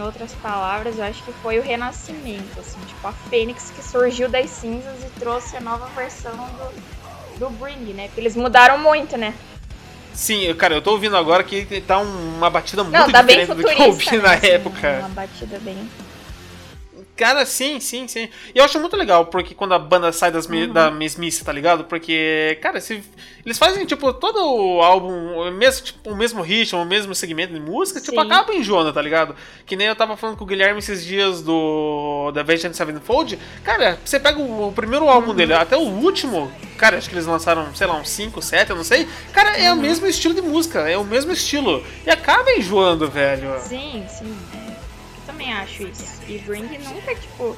outras 0.09 0.33
palavras, 0.43 0.99
eu 0.99 1.05
acho 1.05 1.23
que 1.23 1.33
foi 1.33 1.59
o 1.59 1.63
renascimento, 1.63 2.59
assim, 2.59 2.79
tipo 2.87 3.07
a 3.07 3.13
Fênix 3.13 3.71
que 3.75 3.83
surgiu 3.83 4.29
das 4.29 4.51
cinzas 4.51 5.03
e 5.05 5.21
trouxe 5.21 5.57
a 5.57 5.61
nova 5.61 5.87
versão 5.95 6.33
do, 6.35 7.39
do 7.39 7.51
Bring, 7.51 7.93
né? 7.95 8.07
Porque 8.09 8.21
eles 8.21 8.35
mudaram 8.35 8.79
muito, 8.79 9.17
né? 9.17 9.35
Sim, 10.13 10.53
cara, 10.55 10.75
eu 10.75 10.83
tô 10.83 10.93
ouvindo 10.93 11.17
agora 11.17 11.45
que 11.45 11.81
tá 11.83 11.99
um- 11.99 12.37
uma 12.39 12.51
batida 12.51 12.83
muito 12.83 12.97
Não, 12.97 13.11
tá 13.13 13.23
diferente 13.23 13.55
do 13.55 13.63
que 13.63 13.71
eu 13.83 13.87
ouvi 13.87 14.17
na? 14.19 14.33
Assim, 14.33 14.47
época. 14.49 14.99
Uma 14.99 15.09
batida 15.11 15.59
bem. 15.61 15.89
Cara, 17.19 17.45
sim, 17.45 17.81
sim, 17.81 18.07
sim. 18.07 18.29
E 18.55 18.59
eu 18.59 18.65
acho 18.65 18.79
muito 18.79 18.97
legal, 18.97 19.27
porque 19.27 19.53
quando 19.53 19.75
a 19.75 19.79
banda 19.79 20.13
sai 20.13 20.31
das 20.31 20.47
me- 20.47 20.67
Uhum. 20.67 20.73
da 20.73 20.89
mesmice, 20.91 21.45
tá 21.45 21.53
ligado? 21.53 21.83
Porque, 21.85 22.57
cara, 22.63 22.81
se, 22.81 23.03
eles 23.45 23.59
fazem, 23.59 23.85
tipo, 23.85 24.13
todo 24.15 24.39
o 24.39 24.81
álbum, 24.81 25.37
o 25.37 25.51
mesmo, 25.51 25.85
tipo, 25.85 26.11
o 26.11 26.17
mesmo 26.17 26.41
ritmo, 26.43 26.81
o 26.81 26.85
mesmo 26.85 27.15
segmento 27.17 27.53
de 27.53 27.59
música, 27.59 28.01
tipo, 28.01 28.13
Sim. 28.21 28.27
acaba 28.27 28.55
enjoando, 28.55 28.93
tá 28.93 29.03
ligado? 29.03 29.35
Que 29.67 29.75
nem 29.75 29.89
eu 29.89 29.97
tava 29.97 30.17
falando 30.17 30.37
com 30.37 30.45
o 30.45 30.47
Guilherme 30.47 30.79
esses 30.79 31.05
dias 31.05 31.43
do 31.43 32.31
da 32.33 32.43
Avenged 32.43 32.73
Sevenfold. 32.77 33.37
Cara, 33.65 33.99
você 34.05 34.21
pega 34.21 34.39
o, 34.39 34.69
o 34.69 34.73
primeiro 34.73 35.05
Uhum. 35.07 35.11
álbum 35.11 35.35
dele, 35.35 35.55
até 35.55 35.77
o 35.77 35.81
último, 35.81 36.49
cara, 36.77 36.99
acho 36.99 37.09
que 37.09 37.17
eles 37.17 37.27
lançaram, 37.27 37.75
sei 37.75 37.89
lá, 37.89 37.97
uns 37.97 38.11
5, 38.11 38.41
7, 38.41 38.71
eu 38.71 38.77
não 38.77 38.85
sei. 38.85 39.09
Cara, 39.33 39.57
é 39.59 39.73
o 39.73 39.75
Uhum. 39.75 39.83
mesmo 39.83 40.07
estilo 40.07 40.35
de 40.35 40.41
música, 40.43 40.89
é 40.89 40.97
o 40.97 41.03
mesmo 41.05 41.33
estilo. 41.33 41.85
E 42.07 42.11
acaba 42.11 42.53
enjoando, 42.53 43.11
velho. 43.11 43.59
Sim, 43.61 44.05
sim. 44.09 44.37
Eu 45.39 45.47
também 45.47 45.53
acho 45.53 45.83
isso. 45.85 46.21
E 46.29 46.39
Bring 46.39 46.63
nunca, 46.79 47.15
tipo. 47.15 47.57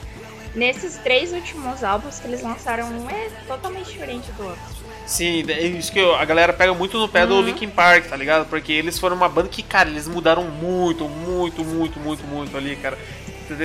Nesses 0.52 0.96
três 0.96 1.32
últimos 1.32 1.84
álbuns 1.84 2.18
que 2.18 2.26
eles 2.26 2.42
lançaram, 2.42 2.88
um 2.88 3.08
é 3.08 3.28
totalmente 3.46 3.88
diferente 3.92 4.32
do 4.32 4.42
outro. 4.46 4.60
Sim, 5.06 5.44
é 5.48 5.60
isso 5.62 5.92
que 5.92 6.00
eu- 6.00 6.16
a 6.16 6.24
galera 6.24 6.52
pega 6.52 6.74
muito 6.74 6.98
no 6.98 7.08
pé 7.08 7.24
do 7.24 7.34
Uhum. 7.34 7.42
Linkin 7.42 7.68
Park, 7.70 8.06
tá 8.08 8.16
ligado? 8.16 8.48
Porque 8.48 8.72
eles 8.72 8.98
foram 8.98 9.14
uma 9.14 9.28
banda 9.28 9.48
que, 9.48 9.62
cara, 9.62 9.88
eles 9.88 10.08
mudaram 10.08 10.42
muito, 10.42 11.08
muito, 11.08 11.64
muito, 11.64 12.00
muito, 12.00 12.24
muito 12.26 12.56
ali, 12.56 12.74
cara. 12.74 12.98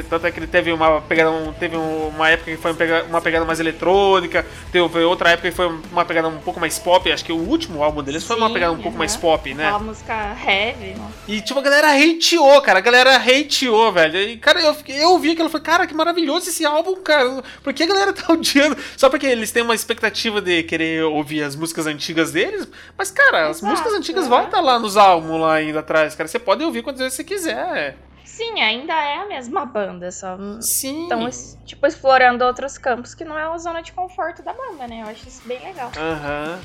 Tanto 0.10 0.28
é 0.28 0.32
que 0.32 0.40
ele 0.40 0.48
teve 0.48 0.72
uma 0.72 1.02
pegada, 1.02 1.32
um- 1.32 1.54
teve 1.54 1.76
uma 1.78 2.30
época 2.30 2.52
que 2.52 2.58
foi 2.58 2.72
uma 2.72 2.78
pegada, 2.78 3.06
uma 3.08 3.22
pegada 3.22 3.46
mais 3.46 3.60
eletrônica, 3.60 4.46
teve 4.72 4.84
outra 5.04 5.30
época 5.32 5.50
que 5.50 5.56
foi 5.56 5.68
uma 5.92 6.06
pegada 6.06 6.28
um 6.28 6.38
pouco 6.40 6.60
mais 6.60 6.78
pop. 6.80 7.12
Acho 7.12 7.24
que 7.26 7.32
o 7.32 7.38
último 7.38 7.84
álbum 7.84 8.02
deles 8.04 8.24
foi 8.24 8.36
uma 8.36 8.48
Sim, 8.48 8.54
pegada 8.54 8.72
um 8.74 8.76
pouco 8.78 8.90
aham. 8.90 8.98
mais 8.98 9.16
pop, 9.16 9.54
né? 9.54 9.66
Aquela 9.66 9.80
música 9.80 10.14
heavy, 10.46 10.94
né? 10.96 11.08
E 11.28 11.42
tipo, 11.42 11.60
a 11.60 11.64
galera 11.64 11.92
hateou, 11.94 12.62
cara. 12.62 12.80
A 12.80 12.82
galera 12.82 13.16
hateou, 13.18 13.92
velho. 13.92 14.18
E, 14.20 14.38
cara, 14.38 14.60
eu, 14.62 14.76
eu 14.88 15.10
ouvi 15.12 15.32
aquilo 15.32 15.48
e 15.48 15.52
falei, 15.52 15.66
cara, 15.66 15.88
que 15.88 15.94
maravilhoso 15.94 16.50
esse 16.50 16.66
álbum, 16.66 16.96
cara. 17.02 17.44
Por 17.64 17.74
que 17.74 17.84
a 17.84 17.88
galera 17.88 18.12
tá 18.14 18.32
odiando? 18.34 18.78
Só 18.98 19.10
porque 19.10 19.26
eles 19.26 19.52
têm 19.52 19.64
uma 19.64 19.76
expectativa 19.76 20.42
de 20.42 20.64
querer 20.64 21.04
ouvir 21.04 21.44
as 21.44 21.56
músicas 21.56 21.88
antigas 21.88 22.32
deles. 22.32 22.68
Mas, 22.98 23.12
cara, 23.12 23.50
as 23.50 23.58
Exato, 23.58 23.72
músicas 23.72 23.94
antigas 23.94 24.26
é. 24.26 24.30
vão 24.30 24.44
estar 24.46 24.62
lá 24.62 24.80
nos 24.80 24.98
álbuns 24.98 25.40
lá 25.42 25.54
ainda 25.56 25.80
atrás, 25.80 26.16
cara. 26.16 26.28
Você 26.28 26.40
pode 26.40 26.64
ouvir 26.64 26.82
quantas 26.82 27.00
vezes 27.02 27.14
você 27.16 27.24
quiser. 27.24 27.98
Sim, 28.26 28.60
ainda 28.62 28.94
é 28.94 29.18
a 29.18 29.28
mesma 29.28 29.66
banda, 29.66 30.12
só 30.12 30.36
Sim. 30.60 31.04
estão, 31.04 31.30
tipo, 31.66 31.86
explorando 31.86 32.44
outros 32.44 32.78
campos 32.78 33.14
que 33.14 33.24
não 33.24 33.38
é 33.38 33.44
a 33.44 33.58
zona 33.58 33.82
de 33.82 33.92
conforto 33.94 34.44
da 34.44 34.52
banda, 34.52 34.88
né? 34.88 35.02
Eu 35.04 35.08
acho 35.08 35.28
isso 35.28 35.48
bem 35.48 35.60
legal. 35.64 35.92
Aham. 35.96 36.60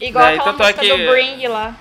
Igual 0.00 0.24
Daí, 0.26 0.34
aquela 0.38 0.52
tanto 0.52 0.62
é 0.62 0.66
música 0.66 0.80
que- 0.82 0.88
do 1.06 1.10
Bring 1.10 1.48
lá. 1.48 1.76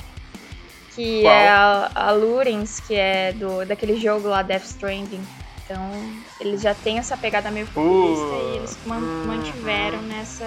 Que 0.95 1.21
Qual? 1.23 1.33
é 1.33 1.49
a, 1.49 1.91
a 1.93 2.11
Lurens, 2.11 2.79
que 2.79 2.95
é 2.95 3.33
do, 3.33 3.65
daquele 3.65 3.97
jogo 3.97 4.29
lá, 4.29 4.41
Death 4.41 4.63
Stranding. 4.63 5.21
Então, 5.65 5.91
eles 6.39 6.61
já 6.61 6.73
têm 6.73 6.99
essa 6.99 7.17
pegada 7.17 7.51
meio 7.51 7.65
futurista 7.65 8.35
e 8.35 8.55
eles 8.55 8.79
man- 8.85 8.99
uhum. 8.99 9.25
mantiveram 9.25 10.01
nessa 10.03 10.45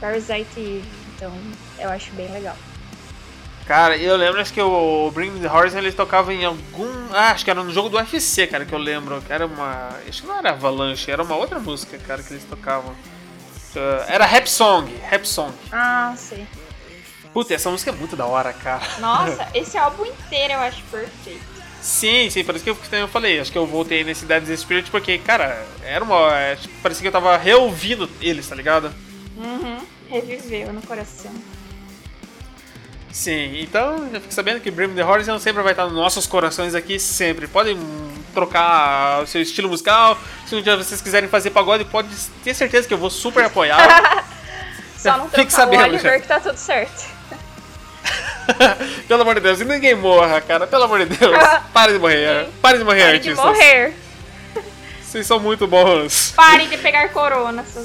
Parasite 0.00 0.60
Eve. 0.60 0.84
Então, 1.16 1.32
eu 1.80 1.90
acho 1.90 2.14
bem 2.14 2.30
legal. 2.30 2.54
Cara, 3.68 3.98
eu 3.98 4.16
lembro, 4.16 4.40
acho 4.40 4.50
que 4.50 4.62
o 4.62 5.10
Bring 5.10 5.30
Me 5.30 5.40
The 5.40 5.54
Horizon 5.54 5.76
eles 5.76 5.94
tocavam 5.94 6.32
em 6.32 6.42
algum. 6.42 6.88
Ah, 7.12 7.32
acho 7.32 7.44
que 7.44 7.50
era 7.50 7.62
no 7.62 7.70
jogo 7.70 7.90
do 7.90 7.98
UFC, 7.98 8.46
cara, 8.46 8.64
que 8.64 8.72
eu 8.72 8.78
lembro. 8.78 9.20
Que 9.20 9.30
era 9.30 9.44
uma. 9.44 9.90
Acho 10.08 10.22
que 10.22 10.26
não 10.26 10.38
era 10.38 10.52
Avalanche, 10.52 11.10
era 11.10 11.22
uma 11.22 11.36
outra 11.36 11.58
música, 11.58 11.98
cara, 11.98 12.22
que 12.22 12.32
eles 12.32 12.44
tocavam. 12.44 12.94
Ah, 13.76 14.06
Era 14.08 14.24
Rap 14.24 14.48
Song, 14.48 14.90
Rap 15.02 15.28
Song. 15.28 15.52
Ah, 15.70 16.14
sei. 16.16 16.46
Puta, 17.30 17.52
essa 17.52 17.70
música 17.70 17.90
é 17.90 17.94
muito 17.94 18.16
da 18.16 18.24
hora, 18.24 18.54
cara. 18.54 18.82
Nossa, 19.00 19.46
esse 19.54 19.76
álbum 19.76 20.06
inteiro 20.06 20.54
eu 20.54 20.60
acho 20.60 20.82
perfeito. 20.84 21.44
Sim, 21.82 22.30
sim, 22.30 22.42
por 22.42 22.56
isso 22.56 22.64
que 22.64 22.70
eu, 22.70 22.78
eu 22.92 23.06
falei. 23.06 23.38
Acho 23.38 23.52
que 23.52 23.58
eu 23.58 23.66
voltei 23.66 24.02
nesse 24.02 24.24
Dead 24.24 24.46
Spirit 24.56 24.90
porque, 24.90 25.18
cara, 25.18 25.62
era 25.84 26.02
uma. 26.02 26.34
é, 26.38 26.56
tipo, 26.56 26.74
parecia 26.82 27.02
que 27.02 27.08
eu 27.08 27.12
tava 27.12 27.36
reouvindo 27.36 28.08
eles, 28.18 28.48
tá 28.48 28.54
ligado? 28.54 28.90
Uhum. 29.36 29.78
Reviveu 30.08 30.72
no 30.72 30.80
coração. 30.80 31.32
Sim, 33.18 33.62
então 33.62 34.08
já 34.12 34.20
fique 34.20 34.32
sabendo 34.32 34.60
que 34.60 34.70
Bring 34.70 34.86
Me 34.86 34.94
The 34.94 35.04
Horizon 35.04 35.40
sempre 35.40 35.60
vai 35.60 35.72
estar 35.72 35.86
nos 35.86 35.92
nossos 35.92 36.24
corações 36.24 36.72
aqui, 36.72 37.00
sempre. 37.00 37.48
Podem 37.48 37.76
trocar 38.32 39.24
o 39.24 39.26
seu 39.26 39.42
estilo 39.42 39.68
musical. 39.68 40.16
Se 40.46 40.54
um 40.54 40.62
dia 40.62 40.76
vocês 40.76 41.00
quiserem 41.00 41.28
fazer 41.28 41.50
pagode, 41.50 41.84
pode 41.84 42.08
ter 42.44 42.54
certeza 42.54 42.86
que 42.86 42.94
eu 42.94 42.98
vou 42.98 43.10
super 43.10 43.44
apoiar. 43.44 44.24
Só 44.96 45.16
não 45.16 45.28
trocar 45.28 45.50
sabendo, 45.50 45.80
o 45.80 45.86
Oliver 45.86 46.12
já. 46.12 46.20
que 46.20 46.28
tá 46.28 46.38
tudo 46.38 46.56
certo. 46.56 47.06
pelo 49.08 49.22
amor 49.22 49.34
de 49.34 49.40
Deus, 49.40 49.60
e 49.60 49.64
ninguém 49.64 49.96
morra, 49.96 50.40
cara. 50.40 50.68
Pelo 50.68 50.84
amor 50.84 51.04
de 51.04 51.16
Deus. 51.16 51.36
Pare 51.74 51.94
de 51.94 51.98
morrer. 51.98 52.46
Pare 52.62 52.78
de 52.78 52.84
morrer, 52.84 53.00
Pare 53.00 53.18
de 53.18 53.30
artistas. 53.30 53.44
morrer. 53.44 53.94
Vocês 55.02 55.26
são 55.26 55.40
muito 55.40 55.66
bons. 55.66 56.34
Pare 56.36 56.68
de 56.68 56.78
pegar 56.78 57.08
corona, 57.08 57.64
seus. 57.64 57.84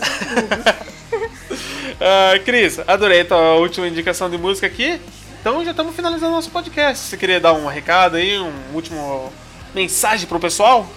Ah, 1.99 2.37
Cris, 2.45 2.79
adorei 2.85 3.21
a 3.21 3.25
tua 3.25 3.55
última 3.55 3.87
indicação 3.87 4.29
de 4.29 4.37
música 4.37 4.67
aqui. 4.67 5.01
Então 5.43 5.63
já 5.65 5.71
estamos 5.71 5.93
finalizando 5.93 6.31
nosso 6.31 6.49
podcast. 6.49 7.05
Você 7.05 7.17
queria 7.17 7.39
dar 7.39 7.51
um 7.53 7.67
recado 7.67 8.15
aí, 8.15 8.39
um 8.39 8.53
último 8.73 9.31
mensagem 9.75 10.25
pro 10.25 10.39
pessoal? 10.39 10.87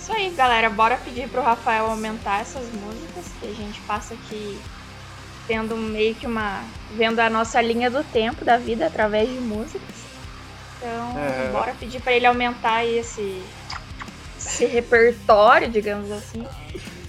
Isso 0.00 0.12
aí, 0.12 0.30
galera. 0.30 0.70
Bora 0.70 0.96
pedir 0.96 1.28
pro 1.28 1.42
Rafael 1.42 1.86
aumentar 1.86 2.40
essas 2.42 2.62
músicas 2.72 3.24
que 3.40 3.48
a 3.48 3.54
gente 3.54 3.80
passa 3.80 4.14
aqui 4.14 4.56
tendo 5.48 5.76
meio 5.76 6.14
que 6.14 6.26
uma. 6.26 6.62
vendo 6.92 7.18
a 7.18 7.28
nossa 7.28 7.60
linha 7.60 7.90
do 7.90 8.04
tempo 8.04 8.44
da 8.44 8.56
vida 8.56 8.86
através 8.86 9.28
de 9.28 9.40
músicas. 9.40 9.82
Então, 10.78 11.18
É. 11.18 11.50
bora 11.52 11.74
pedir 11.78 12.00
pra 12.00 12.12
ele 12.12 12.26
aumentar 12.26 12.74
aí 12.76 12.98
esse, 12.98 13.42
esse 14.38 14.64
repertório, 14.64 15.68
digamos 15.68 16.10
assim. 16.12 16.46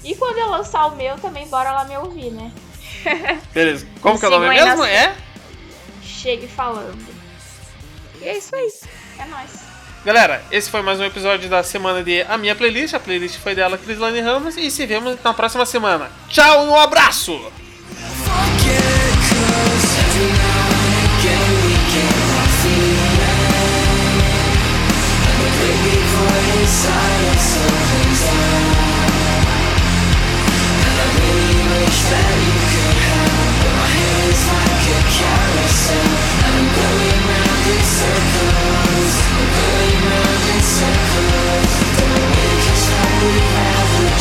E 0.03 0.16
quando 0.16 0.39
eu 0.39 0.49
lançar 0.49 0.88
o 0.88 0.95
meu 0.95 1.18
também, 1.20 1.47
bora 1.47 1.72
lá 1.72 1.86
me 1.86 1.95
ouvir, 1.97 2.32
né? 2.32 2.51
Beleza. 3.53 3.86
Como 4.01 4.18
que 4.20 4.26
é 4.26 4.28
o 4.28 4.32
nome 4.32 4.49
mesmo? 4.49 4.78
nas- 4.78 4.89
É? 4.89 5.16
Chegue 6.22 6.47
falando. 6.47 7.03
E 8.22 8.28
é 8.28 8.38
isso 8.38 8.55
aí. 8.55 8.72
É 9.17 9.26
nóis. 9.26 9.49
Galera, 10.05 10.43
esse 10.51 10.69
foi 10.69 10.84
mais 10.84 10.99
um 10.99 11.03
episódio 11.03 11.49
da 11.49 11.63
semana 11.63 12.03
de 12.03 12.22
A 12.22 12.38
Minha 12.38 12.55
Playlist. 12.55 12.93
A 12.93 12.99
playlist 12.99 13.39
foi 13.39 13.55
dela, 13.55 13.76
Crislane 13.76 14.19
Ramos. 14.19 14.55
E 14.55 14.69
se 14.69 14.86
vemos 14.86 15.17
na 15.24 15.34
próxima 15.34 15.65
semana. 15.65 16.11
Tchau 16.30 16.65
e 16.65 16.69
um 16.69 16.76
abraço! 16.76 17.51